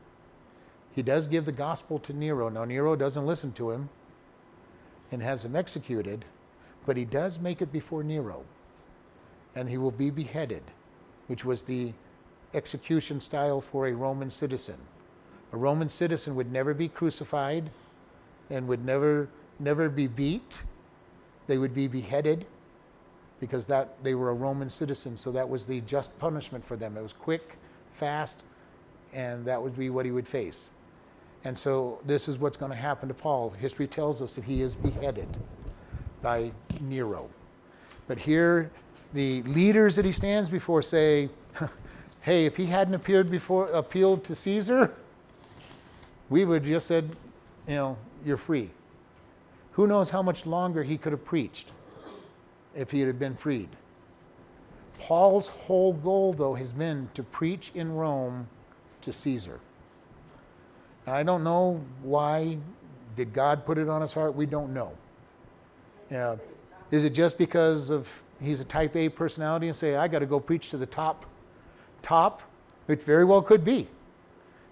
[0.94, 2.50] He does give the gospel to Nero.
[2.50, 3.90] Now, Nero doesn't listen to him
[5.12, 6.26] and has him executed,
[6.86, 8.44] but he does make it before Nero.
[9.56, 10.64] And he will be beheaded,
[11.28, 11.94] which was the
[12.54, 14.78] execution style for a Roman citizen.
[15.54, 17.70] A Roman citizen would never be crucified
[18.50, 19.30] and would never
[19.60, 20.64] never be beat.
[21.48, 22.46] They would be beheaded
[23.40, 26.98] because that they were a Roman citizen, so that was the just punishment for them.
[26.98, 27.56] It was quick,
[27.94, 28.42] fast,
[29.14, 30.72] and that would be what he would face.
[31.44, 33.52] And so this is what's going to happen to Paul.
[33.52, 35.28] History tells us that he is beheaded
[36.22, 37.30] by Nero.
[38.08, 38.72] But here
[39.14, 41.30] the leaders that he stands before say,
[42.22, 44.94] hey, if he hadn't appeared before appealed to Caesar,
[46.30, 47.16] we would just said,
[47.68, 48.70] you know, you're free.
[49.74, 51.72] Who knows how much longer he could have preached
[52.76, 53.70] if he had been freed.
[55.00, 58.48] Paul's whole goal, though, has been to preach in Rome
[59.02, 59.60] to Caesar.
[61.06, 62.58] Now, I don't know why.
[63.16, 64.36] Did God put it on his heart?
[64.36, 64.92] We don't know.
[66.12, 66.36] Yeah.
[66.92, 68.10] Is it just because of
[68.42, 71.26] he's a type A personality and say, I got to go preach to the top,
[72.02, 72.42] top?
[72.88, 73.88] It very well could be.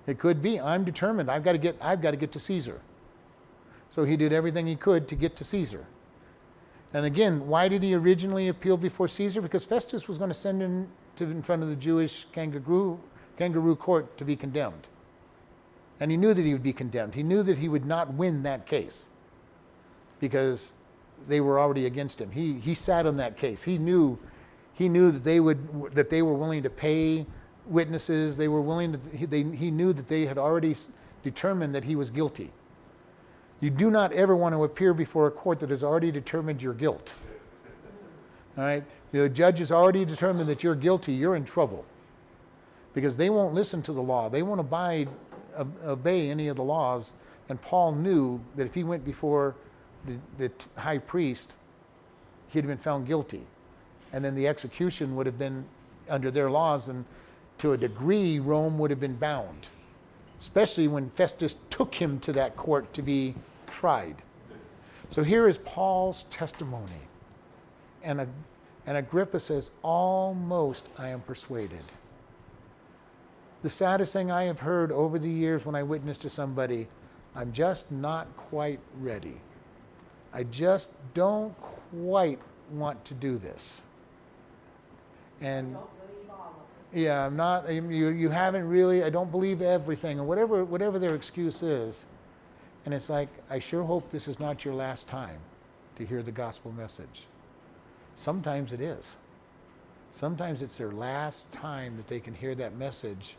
[0.07, 0.59] It could be.
[0.59, 1.31] I'm determined.
[1.31, 2.81] I've got to get, I've got to get to Caesar.
[3.89, 5.85] So he did everything he could to get to Caesar.
[6.93, 9.41] And again, why did he originally appeal before Caesar?
[9.41, 10.87] Because Festus was going to send him
[11.17, 12.99] to in front of the Jewish kangaroo,
[13.37, 14.87] kangaroo court to be condemned.
[15.99, 17.15] And he knew that he would be condemned.
[17.15, 19.09] He knew that he would not win that case
[20.19, 20.73] because
[21.27, 22.31] they were already against him.
[22.31, 23.63] He, he sat on that case.
[23.63, 24.19] He knew,
[24.73, 27.25] he knew that, they would, that they were willing to pay
[27.67, 28.37] witnesses.
[28.37, 30.75] They were willing to, he, they, he knew that they had already
[31.23, 32.51] determined that he was guilty.
[33.59, 36.73] You do not ever want to appear before a court that has already determined your
[36.73, 37.13] guilt.
[38.57, 38.83] All right?
[39.11, 41.85] The judge has already determined that you're guilty, you're in trouble.
[42.93, 44.29] Because they won't listen to the law.
[44.29, 45.09] They won't abide,
[45.83, 47.13] obey any of the laws.
[47.49, 49.55] And Paul knew that if he went before
[50.05, 51.53] the, the high priest,
[52.49, 53.41] he'd have been found guilty.
[54.13, 55.65] And then the execution would have been
[56.09, 57.03] under their laws, and
[57.59, 59.69] to a degree, Rome would have been bound
[60.39, 63.33] especially when Festus took him to that court to be
[63.67, 64.15] tried.
[65.09, 67.01] So here is Paul's testimony.
[68.03, 68.27] And,
[68.85, 71.83] and Agrippa says, Almost I am persuaded.
[73.63, 76.87] The saddest thing I have heard over the years when I witness to somebody,
[77.35, 79.37] I'm just not quite ready.
[80.31, 81.59] I just don't
[81.91, 82.39] quite
[82.71, 83.81] want to do this.
[85.41, 85.75] And
[86.95, 91.13] yeah, I'm not, you, you haven't really, I don't believe everything, or whatever, whatever their
[91.13, 92.05] excuse is.
[92.85, 95.39] And it's like, I sure hope this is not your last time
[95.97, 97.25] to hear the gospel message.
[98.15, 99.17] Sometimes it is.
[100.13, 103.35] Sometimes it's their last time that they can hear that message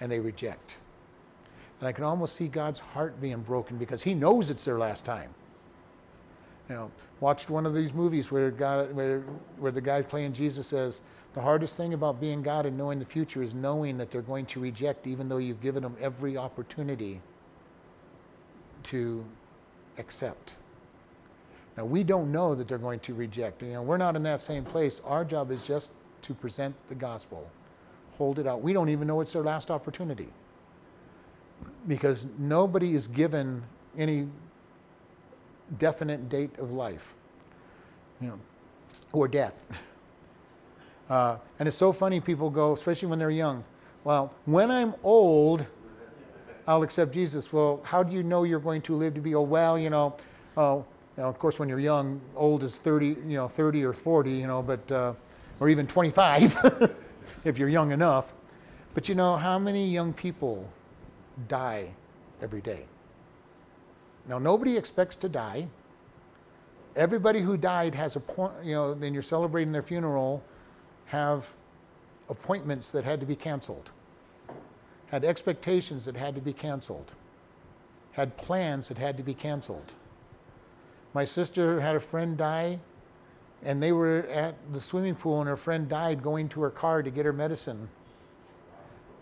[0.00, 0.76] and they reject.
[1.80, 5.04] And I can almost see God's heart being broken because He knows it's their last
[5.04, 5.30] time.
[6.68, 9.22] You know, watched one of these movies where, God, where,
[9.58, 11.00] where the guy playing Jesus says,
[11.38, 14.44] the hardest thing about being God and knowing the future is knowing that they're going
[14.46, 17.20] to reject, even though you've given them every opportunity
[18.82, 19.24] to
[19.98, 20.56] accept.
[21.76, 23.62] Now, we don't know that they're going to reject.
[23.62, 25.00] You know, we're not in that same place.
[25.04, 27.48] Our job is just to present the gospel,
[28.16, 28.60] hold it out.
[28.60, 30.26] We don't even know it's their last opportunity
[31.86, 33.62] because nobody is given
[33.96, 34.26] any
[35.78, 37.14] definite date of life,
[38.20, 38.40] you know,
[39.12, 39.60] or death.
[41.08, 43.64] Uh, and it's so funny, people go, especially when they're young,
[44.04, 45.66] well, when I'm old,
[46.66, 47.52] I'll accept Jesus.
[47.52, 49.48] Well, how do you know you're going to live to be old?
[49.48, 50.16] Well, you know,
[50.56, 50.76] uh,
[51.16, 54.30] you know, of course, when you're young, old is 30, you know, 30 or 40,
[54.30, 55.14] you know, but, uh,
[55.60, 56.92] or even 25
[57.44, 58.34] if you're young enough.
[58.94, 60.68] But you know, how many young people
[61.48, 61.88] die
[62.42, 62.84] every day?
[64.28, 65.68] Now, nobody expects to die.
[66.96, 70.42] Everybody who died has a point, you know, then you're celebrating their funeral
[71.08, 71.54] have
[72.28, 73.90] appointments that had to be canceled,
[75.06, 77.12] had expectations that had to be canceled.
[78.18, 79.92] had plans that had to be canceled.
[81.14, 82.80] My sister had a friend die,
[83.62, 87.00] and they were at the swimming pool, and her friend died going to her car
[87.04, 87.88] to get her medicine.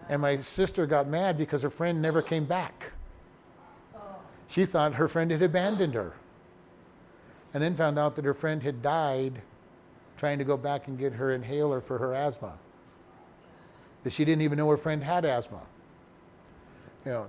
[0.09, 2.93] And my sister got mad because her friend never came back.
[4.49, 6.15] She thought her friend had abandoned her.
[7.53, 9.43] And then found out that her friend had died
[10.17, 12.55] trying to go back and get her inhaler for her asthma.
[14.03, 15.61] That she didn't even know her friend had asthma.
[17.05, 17.27] You know,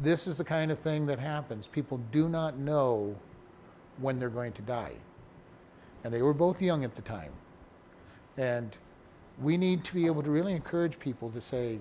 [0.00, 1.66] this is the kind of thing that happens.
[1.66, 3.16] People do not know
[3.98, 4.92] when they're going to die.
[6.02, 7.32] And they were both young at the time.
[8.36, 8.76] And
[9.40, 11.78] we need to be able to really encourage people to say,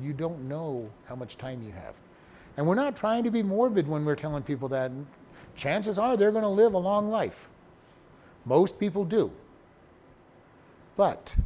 [0.00, 1.94] you don't know how much time you have.
[2.56, 4.90] And we're not trying to be morbid when we're telling people that.
[5.54, 7.48] Chances are they're going to live a long life.
[8.44, 9.30] Most people do.
[10.96, 11.36] But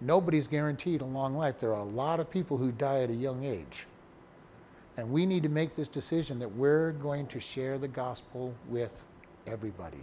[0.00, 1.60] nobody's guaranteed a long life.
[1.60, 3.86] There are a lot of people who die at a young age.
[4.96, 9.02] And we need to make this decision that we're going to share the gospel with
[9.46, 10.02] everybody.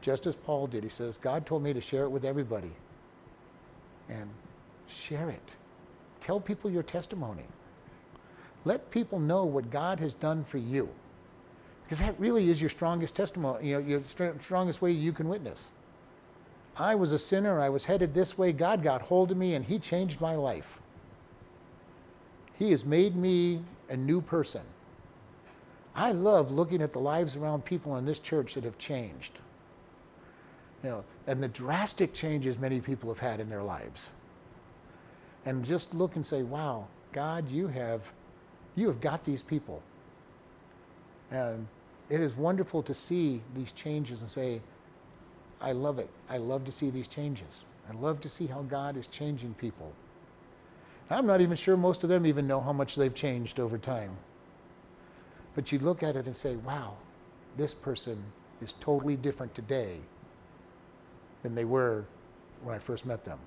[0.00, 0.84] Just as Paul did.
[0.84, 2.70] He says, God told me to share it with everybody.
[4.08, 4.28] And
[4.86, 5.42] share it.
[6.20, 7.44] Tell people your testimony.
[8.64, 10.88] Let people know what God has done for you.
[11.84, 14.02] Because that really is your strongest testimony, you know, your
[14.40, 15.70] strongest way you can witness.
[16.78, 19.64] I was a sinner, I was headed this way, God got hold of me and
[19.64, 20.80] He changed my life.
[22.58, 24.62] He has made me a new person.
[25.94, 29.38] I love looking at the lives around people in this church that have changed.
[30.82, 34.10] You know, and the drastic changes many people have had in their lives.
[35.46, 38.12] And just look and say, wow, God, you have
[38.74, 39.82] you have got these people.
[41.30, 41.66] And
[42.10, 44.60] it is wonderful to see these changes and say,
[45.60, 46.10] I love it.
[46.28, 47.66] I love to see these changes.
[47.88, 49.92] I love to see how God is changing people.
[51.08, 54.16] I'm not even sure most of them even know how much they've changed over time.
[55.54, 56.94] But you look at it and say, wow,
[57.56, 58.22] this person
[58.60, 59.98] is totally different today
[61.42, 62.04] than they were
[62.62, 63.38] when I first met them.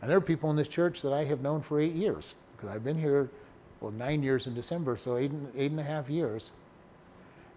[0.00, 2.74] And there are people in this church that I have known for eight years because
[2.74, 3.30] I've been here
[3.80, 6.50] well, nine years in December, so eight, eight and a half years.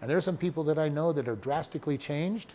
[0.00, 2.54] And there are some people that I know that are drastically changed.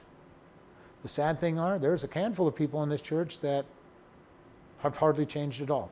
[1.01, 3.65] The sad thing are, there's a handful of people in this church that
[4.79, 5.91] have hardly changed at all.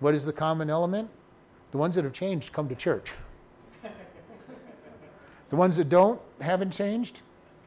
[0.00, 1.10] What is the common element?
[1.72, 3.12] The ones that have changed come to church.
[5.50, 7.20] the ones that don't, haven't changed,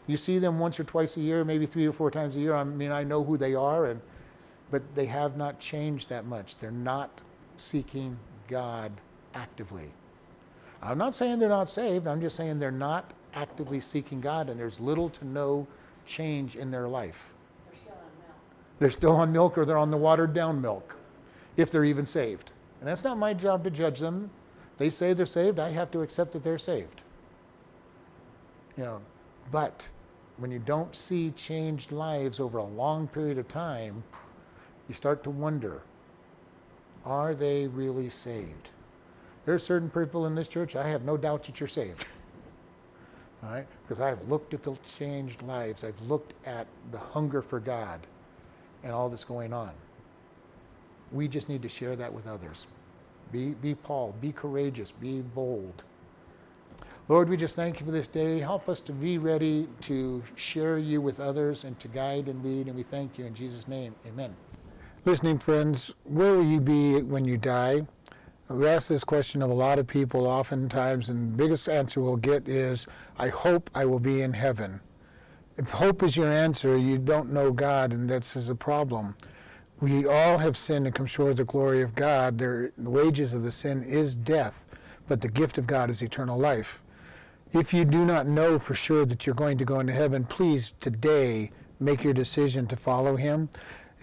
[0.08, 2.54] you see them once or twice a year, maybe three or four times a year.
[2.54, 4.02] I mean, I know who they are, and,
[4.72, 6.58] but they have not changed that much.
[6.58, 7.22] They're not
[7.56, 8.18] seeking
[8.50, 8.92] God
[9.34, 9.92] actively.
[10.82, 14.60] I'm not saying they're not saved, I'm just saying they're not actively seeking God, and
[14.60, 15.66] there's little to no
[16.06, 17.34] change in their life.
[17.70, 18.80] They're still on milk.
[18.80, 20.96] They're still on milk or they're on the watered down milk,
[21.58, 22.52] if they're even saved.
[22.80, 24.30] And that's not my job to judge them.
[24.78, 27.02] They say they're saved, I have to accept that they're saved.
[28.78, 29.02] You know,
[29.52, 29.88] but
[30.38, 34.04] when you don't see changed lives over a long period of time,
[34.88, 35.84] you start to wonder
[37.06, 38.70] are they really saved?
[39.46, 42.06] There are certain people in this church, I have no doubt that you're saved.
[43.44, 43.66] Right?
[43.84, 48.00] Because I've looked at the changed lives, I've looked at the hunger for God
[48.84, 49.72] and all that's going on.
[51.12, 52.68] We just need to share that with others.
[53.32, 55.84] Be, be Paul, be courageous, be bold.
[57.10, 58.40] Lord, we just thank you for this day.
[58.40, 62.68] Help us to be ready to share you with others and to guide and lead.
[62.68, 63.94] And we thank you in Jesus' name.
[64.08, 64.34] Amen.
[65.04, 67.86] Listening friends, where will you be when you die?
[68.50, 72.18] We ask this question of a lot of people oftentimes, and the biggest answer we'll
[72.18, 72.86] get is,
[73.18, 74.82] I hope I will be in heaven.
[75.58, 79.16] If hope is your answer, you don't know God, and that's a problem.
[79.80, 82.38] We all have sinned and come short of the glory of God.
[82.38, 84.66] the wages of the sin is death,
[85.08, 86.84] but the gift of God is eternal life.
[87.54, 90.74] If you do not know for sure that you're going to go into heaven, please
[90.82, 91.50] today
[91.80, 93.50] make your decision to follow Him.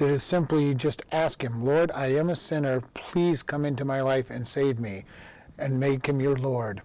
[0.01, 2.81] It is simply just ask Him, Lord, I am a sinner.
[2.95, 5.05] Please come into my life and save me
[5.59, 6.81] and make Him your Lord.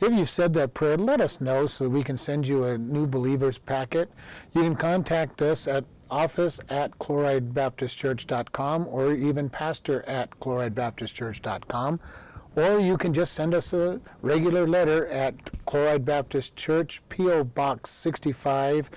[0.00, 2.76] If you've said that prayer, let us know so that we can send you a
[2.76, 4.10] new believers packet.
[4.52, 12.00] You can contact us at office at chloridebaptistchurch.com or even pastor at chloridebaptistchurch.com.
[12.54, 15.34] Or you can just send us a regular letter at
[15.64, 17.44] Chloride Baptist Church, P.O.
[17.44, 18.90] Box 65,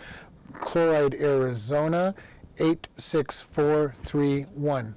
[0.53, 2.15] Chloride, Arizona
[2.61, 4.93] 86431.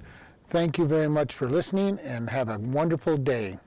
[0.47, 3.57] Thank you very much for listening and have a wonderful day.